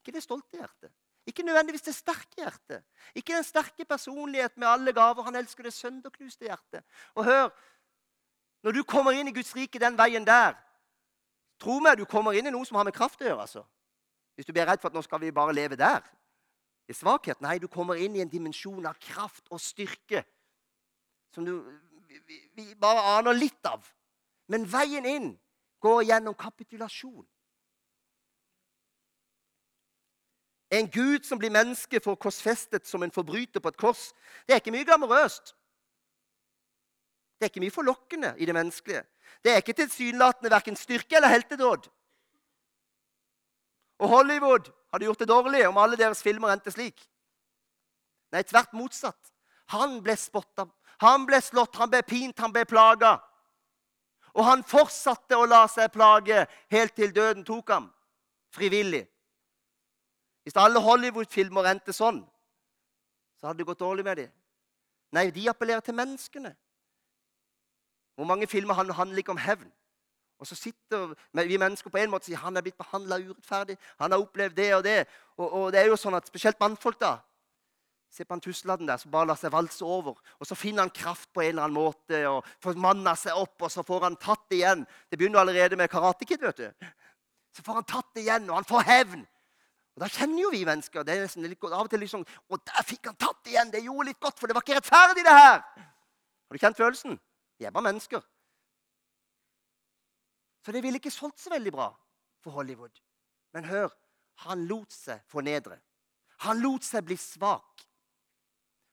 Ikke 0.00 0.16
det 0.16 0.22
stolte 0.24 0.56
hjertet. 0.56 0.92
Ikke 1.28 1.44
nødvendigvis 1.44 1.84
det 1.84 1.94
sterke 1.94 2.40
hjertet. 2.40 2.84
Ikke 3.14 3.34
den 3.36 3.44
sterke 3.44 3.84
personlighet 3.84 4.56
med 4.56 4.68
alle 4.68 4.92
gaver. 4.96 5.22
Han 5.22 5.36
elsker 5.36 5.62
det 5.62 5.74
sønderknuste 5.76 6.48
hjertet. 6.48 6.84
Og 7.14 7.24
hør, 7.24 7.50
når 8.62 8.72
du 8.72 8.82
kommer 8.82 9.12
inn 9.12 9.28
i 9.28 9.34
Guds 9.36 9.52
rike 9.56 9.78
den 9.78 9.98
veien 9.98 10.26
der 10.26 10.56
Tro 11.60 11.74
meg, 11.84 11.98
du 12.00 12.06
kommer 12.08 12.32
inn 12.32 12.46
i 12.48 12.50
noe 12.54 12.64
som 12.64 12.78
har 12.80 12.86
med 12.88 12.94
kraft 12.96 13.20
å 13.20 13.26
gjøre. 13.26 13.44
altså. 13.44 13.60
Hvis 14.32 14.46
du 14.48 14.52
blir 14.56 14.64
redd 14.64 14.80
for 14.80 14.88
at 14.88 14.94
nå 14.96 15.02
skal 15.04 15.20
vi 15.20 15.28
bare 15.36 15.52
leve 15.52 15.76
der. 15.76 16.00
I 16.88 16.96
svakhet. 16.96 17.36
Nei, 17.44 17.58
du 17.60 17.68
kommer 17.68 18.00
inn 18.00 18.16
i 18.16 18.22
en 18.24 18.30
dimensjon 18.32 18.86
av 18.88 18.96
kraft 18.96 19.44
og 19.52 19.60
styrke 19.60 20.24
som 21.34 21.44
du 21.44 21.52
vi, 22.08 22.38
vi 22.56 22.64
bare 22.74 23.18
aner 23.18 23.36
litt 23.36 23.66
av. 23.68 23.84
Men 24.48 24.64
veien 24.64 25.04
inn 25.06 25.28
går 25.80 26.02
gjennom 26.08 26.34
kapitulasjon. 26.34 27.26
En 30.70 30.86
Gud 30.90 31.26
som 31.26 31.38
blir 31.38 31.50
menneske, 31.50 32.00
får 32.00 32.16
korsfestet 32.16 32.86
som 32.86 33.02
en 33.02 33.10
forbryter 33.10 33.60
på 33.60 33.72
et 33.72 33.80
kors. 33.80 34.10
Det 34.46 34.54
er 34.54 34.62
ikke 34.62 34.74
mye 34.74 34.86
glamorøst. 34.86 35.54
Det 37.38 37.46
er 37.46 37.50
ikke 37.50 37.64
mye 37.64 37.74
forlokkende 37.74 38.34
i 38.38 38.46
det 38.46 38.54
menneskelige. 38.54 39.02
Det 39.42 39.52
er 39.52 39.62
ikke 39.62 39.74
tilsynelatende 39.80 40.52
verken 40.52 40.76
styrke 40.76 41.16
eller 41.16 41.32
heltedåd. 41.32 41.88
Og 44.00 44.08
Hollywood 44.08 44.70
hadde 44.92 45.08
gjort 45.08 45.18
det 45.18 45.28
dårlig 45.28 45.64
om 45.68 45.78
alle 45.80 45.98
deres 45.98 46.22
filmer 46.22 46.52
endte 46.52 46.70
slik. 46.70 47.02
Nei, 48.30 48.44
tvert 48.46 48.72
motsatt. 48.76 49.32
Han 49.74 50.00
ble 50.04 50.14
spotta, 50.18 50.66
han 51.02 51.26
ble 51.26 51.40
slått, 51.42 51.78
han 51.78 51.90
ble 51.90 52.02
pint, 52.06 52.38
han 52.42 52.52
ble 52.54 52.64
plaga. 52.66 53.16
Og 54.34 54.44
han 54.46 54.64
fortsatte 54.66 55.38
å 55.38 55.48
la 55.48 55.64
seg 55.70 55.90
plage 55.94 56.44
helt 56.70 56.94
til 56.96 57.14
døden 57.14 57.44
tok 57.44 57.72
ham. 57.74 57.88
Frivillig. 58.54 59.04
Hvis 60.42 60.56
alle 60.58 60.80
Hollywood-filmer 60.82 61.68
endte 61.70 61.92
sånn, 61.94 62.22
så 63.38 63.48
hadde 63.48 63.62
det 63.62 63.68
gått 63.68 63.82
dårlig 63.82 64.04
med 64.04 64.16
dem. 64.22 64.32
Nei, 65.14 65.30
de 65.34 65.48
appellerer 65.50 65.82
til 65.84 65.96
menneskene. 65.98 66.54
Hvor 68.14 68.28
mange 68.28 68.46
filmer 68.46 68.74
handler 68.74 69.22
ikke 69.22 69.34
om 69.34 69.40
hevn? 69.40 69.70
Og 70.40 70.46
så 70.46 70.54
sitter 70.56 71.14
vi 71.32 71.58
mennesker 71.60 71.92
på 71.92 71.98
en 72.00 72.10
måte 72.10 72.24
og 72.24 72.30
sier 72.30 72.40
han 72.40 72.56
er 72.56 72.64
blitt 72.64 72.78
behandla 72.78 73.18
urettferdig. 73.20 73.76
Han 74.00 74.12
har 74.12 74.22
opplevd 74.22 74.56
det 74.56 74.68
og 74.74 74.84
det. 74.84 74.98
Og, 75.36 75.46
og, 75.52 75.66
det 75.72 75.80
er 75.82 75.90
jo 75.90 75.98
sånn 76.00 76.16
at 76.16 76.28
Spesielt 76.30 76.60
mannfolk. 76.60 77.00
da, 77.00 77.18
Se 78.10 78.24
på 78.26 78.34
han 78.34 78.42
tusladden 78.42 78.88
der 78.88 78.98
som 78.98 79.12
bare 79.12 79.28
lar 79.30 79.38
seg 79.38 79.52
valse 79.54 79.86
over. 79.86 80.16
Og 80.40 80.46
Så 80.46 80.56
finner 80.58 80.82
han 80.82 80.90
kraft 80.90 81.30
på 81.32 81.44
en 81.44 81.52
eller 81.52 81.68
annen 81.68 81.78
måte 81.78 82.22
og 82.28 82.46
får 82.62 82.78
manna 82.80 83.14
seg 83.16 83.38
opp, 83.38 83.54
og 83.62 83.70
så 83.70 83.84
får 83.86 84.08
han 84.08 84.16
tatt 84.18 84.56
igjen. 84.56 84.82
Det 85.10 85.18
begynner 85.18 85.44
allerede 85.44 85.78
med 85.78 85.90
Karate 85.90 86.26
Kid. 86.26 86.40
vet 86.42 86.56
du. 86.56 86.88
Så 87.54 87.62
får 87.62 87.78
han 87.78 87.86
tatt 87.86 88.18
igjen, 88.18 88.50
og 88.50 88.56
han 88.58 88.66
får 88.66 88.82
hevn. 88.88 89.22
Og 89.94 90.02
Da 90.02 90.08
kjenner 90.08 90.42
jo 90.42 90.50
vi 90.50 90.64
mennesker 90.64 91.04
det 91.04 91.14
er 91.14 91.22
liksom 91.26 91.44
litt 91.44 91.64
av 91.64 91.84
og 91.84 91.90
til 91.90 92.00
liksom, 92.00 92.24
Og 92.48 92.60
der 92.66 92.86
fikk 92.86 93.06
han 93.10 93.16
tatt 93.16 93.46
igjen! 93.46 93.70
Det 93.70 93.82
gjorde 93.84 94.06
litt 94.08 94.20
godt, 94.20 94.38
for 94.38 94.46
det 94.46 94.54
var 94.54 94.62
ikke 94.66 94.78
rettferdig, 94.78 95.24
det 95.26 95.34
her! 95.38 95.62
Har 96.50 96.56
du 96.56 96.58
kjent 96.58 96.76
følelsen? 96.76 97.18
Vi 97.58 97.66
er 97.66 97.70
bare 97.70 97.86
mennesker. 97.90 98.22
Så 100.64 100.72
det 100.72 100.82
ville 100.82 100.98
ikke 100.98 101.12
solgt 101.14 101.38
så 101.38 101.50
veldig 101.52 101.72
bra 101.72 101.90
for 102.42 102.50
Hollywood. 102.58 102.96
Men 103.54 103.64
hør, 103.64 103.92
han 104.46 104.66
lot 104.66 104.92
seg 104.92 105.22
fornedre. 105.30 105.78
Han 106.46 106.60
lot 106.64 106.84
seg 106.86 107.04
bli 107.04 107.16
svak 107.20 107.69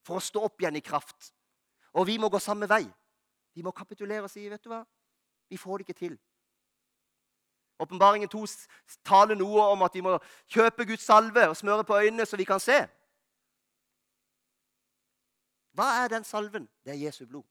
for 0.08 0.20
å 0.20 0.24
stå 0.24 0.46
opp 0.48 0.64
igjen 0.64 0.80
i 0.80 0.86
kraft. 0.86 1.34
Og 1.98 2.08
vi 2.08 2.18
må 2.22 2.30
gå 2.32 2.40
samme 2.40 2.70
vei. 2.70 2.86
Vi 3.58 3.66
må 3.66 3.74
kapitulere 3.76 4.28
og 4.28 4.32
si, 4.32 4.46
vet 4.50 4.64
du 4.64 4.72
hva, 4.72 4.84
vi 5.50 5.60
får 5.60 5.82
det 5.82 5.88
ikke 5.88 6.00
til. 6.06 6.18
Åpenbaringen 7.82 8.30
2 8.30 8.46
taler 9.06 9.38
noe 9.38 9.68
om 9.74 9.84
at 9.86 9.94
vi 9.94 10.02
må 10.06 10.16
kjøpe 10.50 10.86
Guds 10.90 11.06
salve 11.06 11.44
og 11.50 11.58
smøre 11.58 11.86
på 11.86 11.98
øynene 11.98 12.26
så 12.26 12.38
vi 12.40 12.48
kan 12.50 12.62
se. 12.62 12.80
Hva 15.78 15.92
er 16.02 16.10
den 16.10 16.26
salven? 16.26 16.66
Det 16.86 16.96
er 16.96 17.04
Jesu 17.06 17.26
blod. 17.26 17.46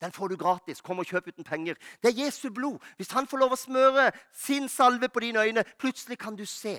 Den 0.00 0.12
får 0.12 0.28
du 0.32 0.36
gratis. 0.40 0.80
Kom 0.80 0.98
og 0.98 1.08
kjøp 1.08 1.28
uten 1.28 1.44
penger. 1.44 1.76
Det 2.00 2.08
er 2.08 2.24
Jesu 2.24 2.48
blod. 2.50 2.78
Hvis 2.96 3.12
han 3.12 3.28
får 3.28 3.42
lov 3.42 3.52
å 3.52 3.60
smøre 3.60 4.06
sin 4.32 4.68
salve 4.68 5.10
på 5.12 5.20
dine 5.20 5.44
øyne, 5.44 5.64
plutselig 5.76 6.16
kan 6.18 6.36
du 6.36 6.46
se. 6.48 6.78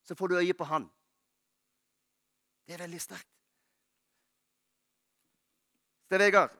Så 0.00 0.16
får 0.16 0.32
du 0.32 0.38
øye 0.40 0.56
på 0.56 0.64
han. 0.64 0.88
Det 2.66 2.74
er 2.74 2.82
veldig 2.82 3.00
sterkt. 3.00 3.32
Sten 6.06 6.22
Vegard 6.22 6.54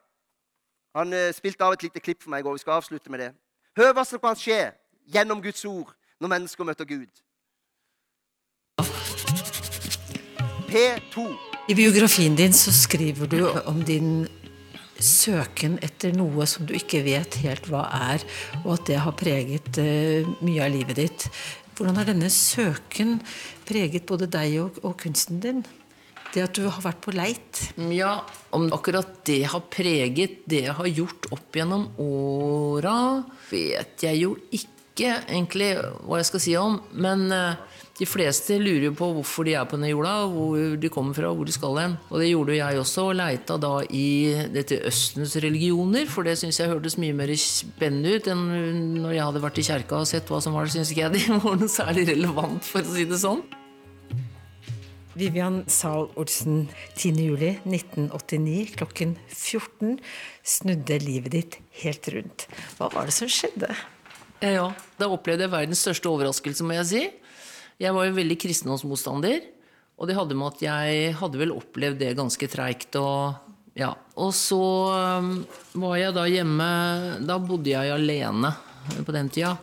han 0.96 1.12
eh, 1.12 1.32
spilte 1.36 1.64
av 1.66 1.74
et 1.76 1.82
lite 1.84 2.00
klipp 2.00 2.22
for 2.24 2.32
meg 2.32 2.40
i 2.40 2.46
går. 2.46 2.56
Vi 2.56 2.62
skal 2.64 2.78
avslutte 2.80 3.12
med 3.12 3.20
det. 3.20 3.32
Hør 3.76 3.92
hva 3.92 4.04
som 4.08 4.22
kan 4.22 4.38
skje 4.38 4.70
gjennom 5.12 5.42
Guds 5.44 5.64
ord 5.68 5.92
når 6.22 6.32
mennesker 6.32 6.64
møter 6.64 6.88
Gud. 6.88 7.10
P2. 10.70 11.26
I 11.68 11.76
biografien 11.76 12.36
din 12.38 12.56
så 12.56 12.72
skriver 12.72 13.28
du 13.28 13.40
om 13.68 13.82
din 13.84 14.24
søken 14.96 15.76
etter 15.84 16.16
noe 16.16 16.46
som 16.48 16.64
du 16.64 16.72
ikke 16.78 17.02
vet 17.04 17.36
helt 17.44 17.68
hva 17.68 17.84
er, 17.92 18.24
og 18.64 18.78
at 18.78 18.86
det 18.88 19.00
har 19.04 19.16
preget 19.18 19.76
uh, 19.76 20.30
mye 20.40 20.62
av 20.64 20.72
livet 20.72 20.96
ditt. 20.96 21.26
Hvordan 21.76 22.00
har 22.00 22.08
denne 22.08 22.30
søken 22.32 23.18
preget 23.68 24.08
både 24.08 24.30
deg 24.32 24.56
og, 24.62 24.80
og 24.80 24.96
kunsten 25.02 25.42
din? 25.44 25.66
Det 26.36 26.42
at 26.44 26.52
du 26.52 26.66
har 26.68 26.82
vært 26.84 26.98
på 27.00 27.14
leit? 27.16 27.62
Ja, 27.96 28.18
om 28.52 28.66
akkurat 28.76 29.22
det 29.24 29.46
har 29.48 29.62
preget 29.72 30.42
det 30.44 30.66
jeg 30.66 30.74
har 30.76 30.88
gjort 30.90 31.30
opp 31.32 31.56
gjennom 31.56 31.86
åra, 31.96 33.22
vet 33.48 34.04
jeg 34.04 34.20
jo 34.20 34.34
ikke 34.52 35.14
egentlig 35.22 35.70
hva 36.04 36.20
jeg 36.20 36.28
skal 36.28 36.44
si 36.44 36.52
om. 36.60 36.76
Men 36.92 37.24
uh, 37.32 37.56
de 37.96 38.04
fleste 38.04 38.60
lurer 38.60 38.90
jo 38.90 38.92
på 39.00 39.08
hvorfor 39.16 39.48
de 39.48 39.56
er 39.56 39.64
på 39.64 39.78
denne 39.78 39.94
jorda, 39.94 40.14
hvor 40.28 40.76
de 40.84 40.92
kommer 40.92 41.16
fra, 41.16 41.32
hvor 41.32 41.48
de 41.48 41.56
skal 41.56 41.80
hen. 41.80 41.98
Og 42.10 42.20
det 42.20 42.28
gjorde 42.34 42.60
jeg 42.60 42.84
også, 42.84 43.08
og 43.08 43.18
leita 43.22 43.56
da 43.62 43.74
i 43.88 44.06
dette 44.52 44.82
Østens 44.92 45.38
religioner, 45.40 46.04
for 46.04 46.28
det 46.28 46.36
syns 46.36 46.60
jeg 46.60 46.68
hørtes 46.68 47.00
mye 47.00 47.16
mer 47.16 47.32
spennende 47.40 48.18
ut 48.18 48.28
enn 48.28 48.48
når 49.00 49.16
jeg 49.16 49.28
hadde 49.30 49.48
vært 49.48 49.64
i 49.64 49.70
kjerka 49.72 50.04
og 50.04 50.10
sett 50.12 50.28
hva 50.28 50.44
som 50.44 50.60
var, 50.60 50.68
syns 50.68 50.92
ikke 50.92 51.08
jeg 51.08 51.16
det 51.16 51.44
var 51.48 51.56
noe 51.62 51.76
særlig 51.80 52.10
relevant, 52.12 52.60
for 52.68 52.84
å 52.84 52.92
si 52.92 53.08
det 53.08 53.24
sånn. 53.24 53.46
Vivian 55.16 55.62
Zahl 55.72 56.10
Olsen, 56.20 56.66
10.07.1989 56.96 58.74
klokken 58.76 59.14
14 59.32 59.96
snudde 60.44 60.98
livet 61.00 61.32
ditt 61.32 61.56
helt 61.80 62.08
rundt. 62.12 62.44
Hva 62.76 62.90
var 62.92 63.08
det 63.08 63.14
som 63.16 63.30
skjedde? 63.30 63.70
Ja, 64.42 64.50
ja. 64.50 64.66
Da 65.00 65.08
opplevde 65.08 65.46
jeg 65.46 65.54
verdens 65.54 65.80
største 65.86 66.10
overraskelse, 66.12 66.66
må 66.68 66.76
jeg 66.76 66.88
si. 66.90 67.02
Jeg 67.80 67.96
var 67.96 68.08
jo 68.08 68.16
veldig 68.18 68.36
kristendomsmotstander. 68.44 69.40
Og 69.96 70.10
det 70.10 70.18
hadde 70.18 70.36
med 70.36 70.52
at 70.52 70.66
jeg 70.66 71.16
hadde 71.16 71.40
vel 71.40 71.56
opplevd 71.56 72.02
det 72.04 72.12
ganske 72.18 72.50
treigt. 72.52 73.00
Og, 73.00 73.40
ja. 73.78 73.94
og 74.20 74.36
så 74.36 74.60
um, 75.16 75.32
var 75.80 75.96
jeg 75.96 76.16
da 76.16 76.26
hjemme 76.28 76.68
Da 77.24 77.38
bodde 77.40 77.72
jeg 77.72 77.94
alene 77.94 78.52
på 79.00 79.16
den 79.16 79.32
tida. 79.32 79.56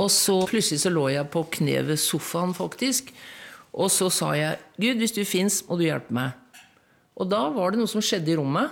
Og 0.00 0.08
så 0.10 0.40
plutselig 0.48 0.80
så 0.82 0.90
lå 0.90 1.10
jeg 1.12 1.28
på 1.30 1.44
kne 1.60 1.82
ved 1.92 2.00
sofaen, 2.00 2.56
faktisk. 2.56 3.12
Og 3.74 3.90
så 3.90 4.08
sa 4.12 4.32
jeg, 4.38 4.58
'Gud, 4.78 5.02
hvis 5.02 5.14
du 5.16 5.24
fins, 5.26 5.62
må 5.68 5.78
du 5.78 5.84
hjelpe 5.86 6.14
meg'. 6.14 6.34
Og 7.18 7.28
da 7.30 7.48
var 7.50 7.72
det 7.72 7.80
noe 7.80 7.90
som 7.90 8.02
skjedde 8.02 8.30
i 8.32 8.38
rommet. 8.38 8.70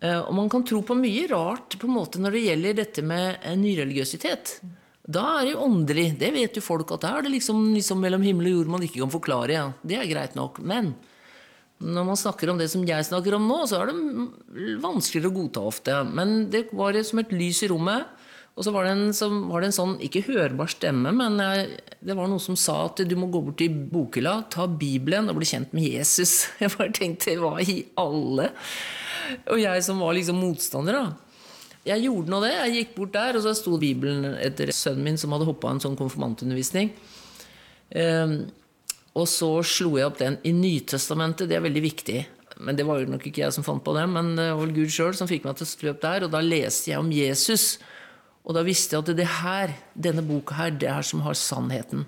Eh, 0.00 0.20
og 0.20 0.32
man 0.36 0.48
kan 0.52 0.64
tro 0.64 0.80
på 0.86 0.96
mye 0.96 1.26
rart 1.30 1.76
på 1.78 1.88
en 1.88 1.96
måte 1.96 2.20
når 2.22 2.36
det 2.36 2.44
gjelder 2.44 2.78
dette 2.82 3.02
med 3.04 3.42
nyreligiøsitet. 3.58 4.58
Da 5.08 5.24
er 5.38 5.48
det 5.48 5.54
jo 5.54 5.64
åndelig. 5.64 6.08
Det 6.20 6.30
vet 6.34 6.58
jo 6.58 6.64
folk 6.64 6.92
at 6.94 7.04
det 7.04 7.10
er 7.10 7.24
det 7.24 7.34
liksom, 7.38 7.62
liksom 7.74 8.00
mellom 8.04 8.24
himmel 8.24 8.50
og 8.50 8.58
jord 8.58 8.72
man 8.76 8.84
ikke 8.84 9.00
kan 9.00 9.12
forklare. 9.12 9.54
Ja. 9.56 9.66
Det 9.82 9.96
er 9.96 10.10
greit 10.10 10.36
nok. 10.36 10.60
Men 10.60 10.92
når 11.80 12.08
man 12.10 12.20
snakker 12.20 12.52
om 12.52 12.60
det 12.60 12.68
som 12.72 12.84
jeg 12.86 13.06
snakker 13.08 13.38
om 13.38 13.48
nå, 13.48 13.62
så 13.70 13.80
er 13.80 13.90
det 13.90 14.76
vanskeligere 14.84 15.32
å 15.32 15.36
godta 15.38 15.64
ofte. 15.64 15.96
Men 16.12 16.50
det 16.52 16.66
var 16.76 16.98
som 17.08 17.22
et 17.22 17.32
lys 17.32 17.62
i 17.64 17.70
rommet. 17.72 18.04
Og 18.58 18.64
så 18.66 18.72
var 18.74 18.88
en, 18.90 19.12
så 19.14 19.28
var 19.30 19.62
det 19.62 19.68
en 19.68 19.76
sånn, 19.76 19.92
ikke 20.02 20.24
hørbar 20.26 20.70
stemme, 20.72 21.12
men 21.14 21.38
jeg, 21.38 21.76
det 22.02 22.16
var 22.18 22.26
noe 22.26 22.42
som 22.42 22.56
sa 22.58 22.80
at 22.88 23.04
du 23.06 23.14
må 23.14 23.28
gå 23.30 23.42
bort 23.46 23.60
til 23.60 23.76
bokhylla, 23.92 24.32
ta 24.50 24.66
Bibelen 24.66 25.30
og 25.30 25.38
bli 25.38 25.46
kjent 25.46 25.76
med 25.76 25.86
Jesus. 25.86 26.48
Jeg 26.62 26.74
bare 26.74 26.90
tenkte 26.96 27.36
hva 27.38 27.54
i 27.62 27.84
alle? 28.02 28.50
Og 29.52 29.60
jeg 29.60 29.84
som 29.84 30.00
var 30.00 30.16
liksom 30.16 30.40
motstander, 30.40 30.96
da. 30.96 31.28
Jeg 31.86 32.04
gjorde 32.06 32.32
nå 32.32 32.38
det. 32.42 32.52
Jeg 32.54 32.74
gikk 32.74 32.94
bort 32.96 33.12
der, 33.14 33.36
og 33.38 33.44
så 33.44 33.52
sto 33.56 33.76
Bibelen 33.80 34.34
etter 34.40 34.72
sønnen 34.74 35.04
min 35.04 35.20
som 35.20 35.34
hadde 35.34 35.46
hoppa 35.48 35.70
en 35.70 35.82
sånn 35.84 35.96
konfirmantundervisning. 36.00 36.90
Um, 37.92 38.34
og 39.16 39.28
så 39.30 39.50
slo 39.66 39.94
jeg 40.00 40.08
opp 40.08 40.18
den 40.20 40.40
i 40.48 40.52
Nytestamentet. 40.56 41.48
Det 41.48 41.58
er 41.58 41.64
veldig 41.64 41.84
viktig. 41.84 42.18
Men 42.64 42.78
det 42.78 42.88
var 42.88 43.00
jo 43.00 43.12
nok 43.12 43.28
ikke 43.28 43.44
jeg 43.44 43.54
som 43.54 43.66
fant 43.66 43.84
på 43.84 43.94
det, 43.94 44.04
men 44.10 44.32
det 44.34 44.48
var 44.50 44.64
vel 44.64 44.74
Gud 44.80 44.92
sjøl 44.92 45.14
som 45.16 45.30
fikk 45.30 45.46
meg 45.46 45.60
til 45.60 45.68
å 45.68 45.70
slå 45.70 45.92
opp 45.94 46.02
der. 46.02 46.26
Og 46.26 46.34
da 46.34 46.42
leste 46.44 46.90
jeg 46.90 47.00
om 47.00 47.12
Jesus. 47.14 47.76
Og 48.48 48.56
da 48.56 48.64
visste 48.64 48.96
jeg 48.96 49.04
at 49.04 49.18
det 49.18 49.28
her, 49.42 49.74
denne 49.92 50.24
boka 50.24 50.56
her, 50.56 50.72
det 50.72 50.88
er 50.88 51.04
som 51.04 51.20
har 51.26 51.36
sannheten. 51.36 52.06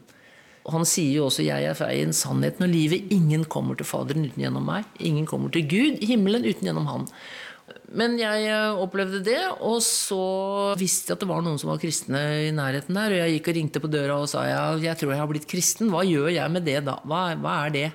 Og 0.64 0.72
han 0.78 0.86
sier 0.88 1.18
jo 1.18 1.26
også 1.28 1.44
'jeg 1.44 1.64
er 1.64 1.76
veien, 1.76 2.12
sannheten 2.12 2.64
og 2.64 2.72
livet'. 2.72 3.12
Ingen 3.12 3.44
kommer 3.44 3.76
til 3.76 3.86
Faderen 3.86 4.24
uten 4.24 4.42
gjennom 4.42 4.64
meg. 4.64 4.84
Ingen 5.00 5.26
kommer 5.26 5.50
til 5.50 5.68
Gud 5.68 6.00
himmelen 6.00 6.44
uten 6.44 6.64
gjennom 6.64 6.86
Han. 6.86 7.08
Men 7.92 8.18
jeg 8.18 8.46
eh, 8.46 8.78
opplevde 8.78 9.22
det, 9.24 9.40
og 9.60 9.80
så 9.82 10.74
visste 10.78 11.10
jeg 11.10 11.16
at 11.16 11.20
det 11.20 11.28
var 11.28 11.42
noen 11.42 11.58
som 11.58 11.70
var 11.70 11.78
kristne 11.78 12.20
i 12.46 12.52
nærheten 12.54 12.94
der. 12.94 13.10
Og 13.10 13.18
jeg 13.18 13.34
gikk 13.34 13.48
og 13.48 13.56
ringte 13.56 13.82
på 13.82 13.90
døra 13.90 14.20
og 14.20 14.28
sa 14.28 14.46
ja, 14.46 14.62
jeg 14.78 14.96
tror 14.98 15.12
jeg 15.12 15.22
har 15.22 15.30
blitt 15.30 15.48
kristen. 15.50 15.90
Hva 15.90 16.04
gjør 16.06 16.30
jeg 16.30 16.50
med 16.50 16.64
det 16.64 16.84
da? 16.86 17.00
Hva, 17.04 17.34
hva 17.34 17.66
er 17.66 17.70
det? 17.70 17.92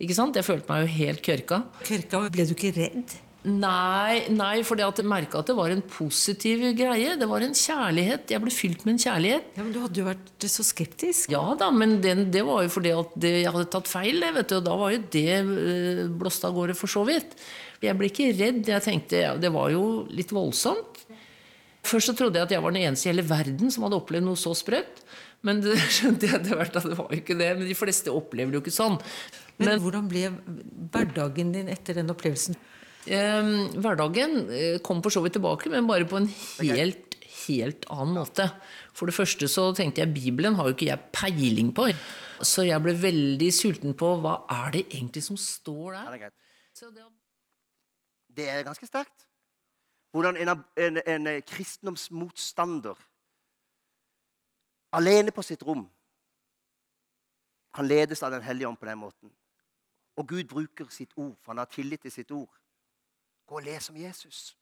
Ikke 0.00 0.16
sant? 0.16 0.36
Jeg 0.36 0.44
følte 0.44 0.68
meg 0.68 0.84
jo 0.84 0.94
helt 0.98 1.22
kørka. 1.24 1.62
Kørka, 1.84 2.28
Ble 2.32 2.48
du 2.48 2.54
ikke 2.56 2.74
redd? 2.76 3.29
Nei, 3.48 4.26
nei 4.36 4.60
for 4.68 4.76
jeg 4.76 5.06
merka 5.08 5.40
at 5.40 5.48
det 5.48 5.54
var 5.56 5.72
en 5.72 5.80
positiv 5.88 6.60
greie. 6.76 7.14
Det 7.16 7.28
var 7.28 7.40
en 7.44 7.54
kjærlighet. 7.56 8.28
Jeg 8.28 8.42
ble 8.42 8.52
fylt 8.52 8.84
med 8.84 8.94
en 8.94 9.00
kjærlighet. 9.00 9.46
Ja, 9.56 9.64
Men 9.64 9.72
du 9.72 9.78
hadde 9.80 10.02
jo 10.02 10.08
vært 10.10 10.46
så 10.52 10.64
skeptisk. 10.66 11.30
Ja 11.32 11.54
da, 11.56 11.70
men 11.72 11.98
det, 12.04 12.14
det 12.34 12.42
var 12.44 12.66
jo 12.66 12.72
fordi 12.74 12.92
at 12.92 13.14
det, 13.16 13.32
jeg 13.40 13.54
hadde 13.54 13.70
tatt 13.72 13.88
feil. 13.88 14.20
Vet 14.36 14.52
du, 14.52 14.58
og 14.58 14.66
da 14.66 14.76
var 14.82 14.92
jo 14.92 15.00
det 15.16 15.38
uh, 15.48 16.02
blåst 16.20 16.44
av 16.44 16.52
gårde 16.58 16.76
for 16.76 16.92
så 16.92 17.06
vidt. 17.08 17.32
Jeg 17.80 17.96
ble 17.96 18.10
ikke 18.10 18.28
redd. 18.36 18.60
Jeg 18.68 18.84
tenkte 18.84 19.24
ja, 19.24 19.32
Det 19.40 19.52
var 19.54 19.72
jo 19.72 19.84
litt 20.12 20.34
voldsomt. 20.36 21.00
Først 21.88 22.10
så 22.10 22.16
trodde 22.18 22.36
jeg 22.36 22.44
at 22.44 22.52
jeg 22.52 22.60
var 22.60 22.76
den 22.76 22.84
eneste 22.84 23.08
i 23.08 23.14
hele 23.14 23.24
verden 23.24 23.72
som 23.72 23.86
hadde 23.86 23.96
opplevd 24.02 24.26
noe 24.26 24.36
så 24.36 24.52
sprøtt. 24.58 25.00
Men 25.48 25.62
det 25.64 25.78
skjønte 25.96 26.28
jeg 26.28 26.42
etter 26.42 26.60
hvert 26.60 26.76
at 26.76 26.90
det 26.92 26.98
var 26.98 27.08
jo 27.08 27.22
ikke 27.22 27.38
det. 27.40 27.54
Men 27.56 27.64
de 27.70 27.78
fleste 27.78 28.12
opplever 28.12 28.52
det 28.52 28.60
jo 28.60 28.64
ikke 28.66 28.76
sånn. 28.82 29.00
Men, 29.56 29.64
men 29.64 29.80
hvordan 29.86 30.12
ble 30.12 30.28
hverdagen 30.92 31.56
din 31.56 31.72
etter 31.72 31.96
den 31.96 32.12
opplevelsen? 32.12 32.60
Eh, 33.10 33.52
hverdagen 33.82 34.36
kom 34.86 35.00
for 35.02 35.10
så 35.14 35.22
vidt 35.24 35.34
tilbake, 35.38 35.70
men 35.72 35.88
bare 35.88 36.06
på 36.08 36.20
en 36.20 36.28
helt, 36.62 37.16
helt 37.46 37.86
annen 37.90 38.14
måte. 38.20 38.46
For 38.94 39.10
det 39.10 39.16
første 39.16 39.48
så 39.50 39.70
tenkte 39.76 40.04
jeg 40.04 40.14
Bibelen 40.14 40.58
har 40.58 40.68
jo 40.68 40.76
ikke 40.76 40.90
jeg 40.90 41.10
peiling 41.16 41.72
på. 41.74 41.90
Så 42.40 42.64
jeg 42.64 42.80
ble 42.84 42.94
veldig 42.96 43.50
sulten 43.52 43.96
på 43.98 44.14
hva 44.22 44.40
er 44.62 44.76
det 44.76 44.84
egentlig 44.88 45.24
som 45.26 45.36
står 45.40 45.98
der. 45.98 46.30
Det, 46.78 46.86
er 46.86 47.10
det 48.36 48.48
er 48.48 48.64
ganske 48.64 48.88
sterkt. 48.88 49.26
Hvordan 50.10 50.36
en, 50.40 50.54
en, 50.76 51.00
en 51.06 51.28
kristendomsmotstander 51.46 52.98
alene 54.96 55.30
på 55.30 55.44
sitt 55.46 55.62
rom 55.62 55.84
kan 57.74 57.86
ledes 57.86 58.22
av 58.22 58.32
Den 58.34 58.42
hellige 58.42 58.68
ånd 58.68 58.80
på 58.80 58.88
den 58.88 58.98
måten. 58.98 59.30
Og 60.18 60.28
Gud 60.28 60.48
bruker 60.50 60.88
sitt 60.90 61.12
ord, 61.16 61.36
for 61.38 61.52
han 61.52 61.62
har 61.62 61.70
tillit 61.70 62.02
til 62.02 62.12
sitt 62.12 62.30
ord. 62.34 62.50
Gå 63.50 63.56
og 63.58 63.64
les 63.66 63.88
om 63.90 63.96
Jesus. 63.96 64.56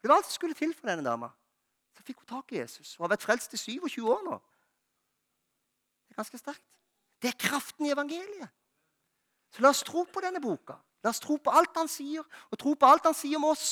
Det 0.00 0.08
var 0.08 0.16
alt 0.16 0.24
som 0.24 0.32
skulle 0.32 0.54
til 0.56 0.72
for 0.74 0.88
denne 0.88 1.04
dama. 1.04 1.28
Så 1.92 2.02
fikk 2.02 2.22
hun 2.22 2.28
tak 2.30 2.52
i 2.52 2.62
Jesus. 2.62 2.94
Hun 2.96 3.04
har 3.04 3.10
vært 3.12 3.24
frelst 3.26 3.52
i 3.52 3.58
27 3.60 4.06
år 4.08 4.22
nå. 4.24 4.38
Det 6.06 6.14
er 6.14 6.22
ganske 6.22 6.38
sterkt. 6.40 6.78
Det 7.20 7.28
er 7.28 7.36
kraften 7.36 7.84
i 7.84 7.90
evangeliet. 7.92 8.48
Så 9.52 9.60
la 9.60 9.68
oss 9.68 9.82
tro 9.84 10.06
på 10.08 10.22
denne 10.24 10.40
boka. 10.40 10.78
La 11.04 11.12
oss 11.12 11.20
tro 11.20 11.36
på 11.36 11.52
alt 11.52 11.76
han 11.76 11.90
sier, 11.92 12.24
og 12.50 12.58
tro 12.58 12.72
på 12.72 12.88
alt 12.88 13.04
han 13.04 13.16
sier 13.16 13.36
om 13.36 13.44
oss. 13.50 13.66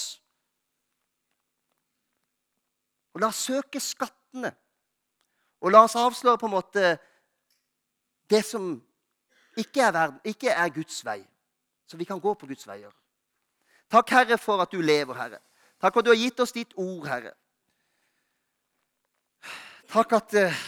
Og 3.16 3.24
la 3.24 3.30
oss 3.32 3.40
søke 3.48 3.80
skattene. 3.80 4.50
Og 5.64 5.72
la 5.72 5.86
oss 5.86 5.96
avsløre 5.96 6.42
på 6.42 6.50
en 6.50 6.56
måte 6.58 6.92
det 8.28 8.42
som 8.44 8.76
ikke 9.56 9.86
er, 9.86 9.96
verden, 9.96 10.20
ikke 10.24 10.52
er 10.52 10.68
Guds 10.76 11.00
vei, 11.04 11.22
så 11.88 11.96
vi 11.96 12.04
kan 12.04 12.20
gå 12.20 12.34
på 12.36 12.50
Guds 12.50 12.68
veier. 12.68 12.92
Takk, 13.94 14.10
Herre, 14.10 14.38
for 14.38 14.58
at 14.58 14.72
du 14.72 14.80
lever, 14.82 15.14
Herre. 15.14 15.38
Takk 15.78 15.94
for 15.94 16.02
at 16.02 16.06
du 16.08 16.10
har 16.10 16.18
gitt 16.18 16.40
oss 16.42 16.52
ditt 16.52 16.72
ord, 16.74 17.04
Herre. 17.06 17.30
Takk 19.92 20.14
at 20.16 20.34
uh, 20.40 20.62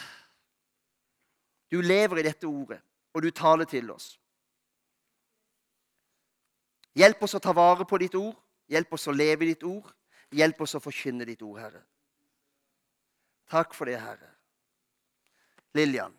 du 1.74 1.80
lever 1.82 2.20
i 2.20 2.24
dette 2.28 2.46
ordet, 2.46 2.78
og 3.10 3.24
du 3.24 3.32
taler 3.34 3.66
til 3.66 3.90
oss. 3.90 4.12
Hjelp 6.94 7.24
oss 7.26 7.34
å 7.34 7.40
ta 7.42 7.50
vare 7.56 7.84
på 7.88 7.98
ditt 7.98 8.14
ord. 8.14 8.36
Hjelp 8.70 8.94
oss 8.94 9.08
å 9.10 9.14
leve 9.14 9.42
i 9.42 9.48
ditt 9.50 9.64
ord. 9.66 9.88
Hjelp 10.30 10.62
oss 10.62 10.76
å 10.78 10.82
forkynne 10.84 11.26
ditt 11.26 11.42
ord, 11.42 11.58
Herre. 11.64 11.82
Takk 13.50 13.74
for 13.74 13.90
det, 13.90 13.96
Herre. 14.04 14.30
Lillian. 15.74 16.14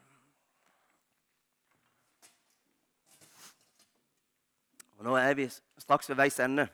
Og 4.98 5.08
Nå 5.08 5.16
er 5.22 5.40
vi 5.40 5.48
straks 5.48 6.12
ved 6.12 6.20
veis 6.20 6.42
ende 6.44 6.68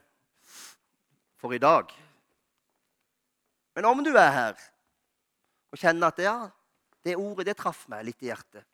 for 1.44 1.52
i 1.52 1.58
dag. 1.60 1.90
Men 3.76 3.84
om 3.84 3.98
du 4.04 4.14
er 4.16 4.30
her 4.32 4.60
og 5.74 5.76
kjenner 5.76 6.08
at 6.08 6.20
ja, 6.22 6.36
det 7.04 7.18
ordet 7.20 7.50
det 7.50 7.56
traff 7.58 7.82
meg 7.92 8.06
litt 8.06 8.22
i 8.24 8.30
hjertet, 8.30 8.64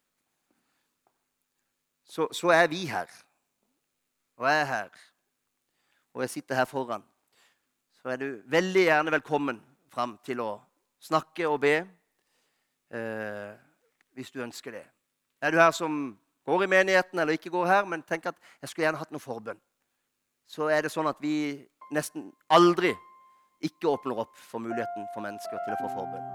så, 2.06 2.28
så 2.30 2.52
er 2.54 2.68
vi 2.70 2.84
her. 2.86 3.10
Og 4.38 4.46
jeg 4.46 4.60
er 4.60 4.68
her. 4.68 5.00
Og 6.14 6.22
jeg 6.22 6.32
sitter 6.36 6.60
her 6.60 6.68
foran. 6.70 7.02
Så 7.98 8.12
er 8.14 8.22
du 8.22 8.28
veldig 8.50 8.86
gjerne 8.86 9.14
velkommen 9.16 9.58
fram 9.90 10.14
til 10.26 10.42
å 10.44 10.52
snakke 11.02 11.48
og 11.50 11.58
be 11.64 11.74
eh, 12.94 13.50
hvis 14.14 14.30
du 14.30 14.44
ønsker 14.46 14.78
det. 14.78 14.84
Er 15.42 15.50
du 15.50 15.58
her 15.58 15.74
som 15.74 16.14
går 16.46 16.68
i 16.68 16.70
menigheten 16.70 17.18
eller 17.18 17.34
ikke 17.34 17.50
går 17.50 17.66
her, 17.66 17.90
men 17.90 18.06
tenker 18.06 18.30
at 18.30 18.54
jeg 18.62 18.70
skulle 18.70 18.86
gjerne 18.86 19.02
hatt 19.02 19.14
noe 19.14 19.26
forbønn, 19.26 19.58
så 20.46 20.70
er 20.70 20.86
det 20.86 20.94
sånn 20.94 21.10
at 21.10 21.18
vi 21.22 21.66
nesten 21.90 22.30
aldri 22.48 22.94
ikke 23.66 23.90
åpner 23.90 24.22
opp 24.24 24.36
for 24.50 24.62
muligheten 24.62 25.08
for 25.14 25.24
mennesker 25.24 25.58
til 25.66 25.74
å 25.76 25.80
få 25.82 25.88
forbønn. 25.98 26.28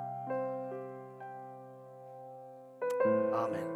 Amen. 3.35 3.69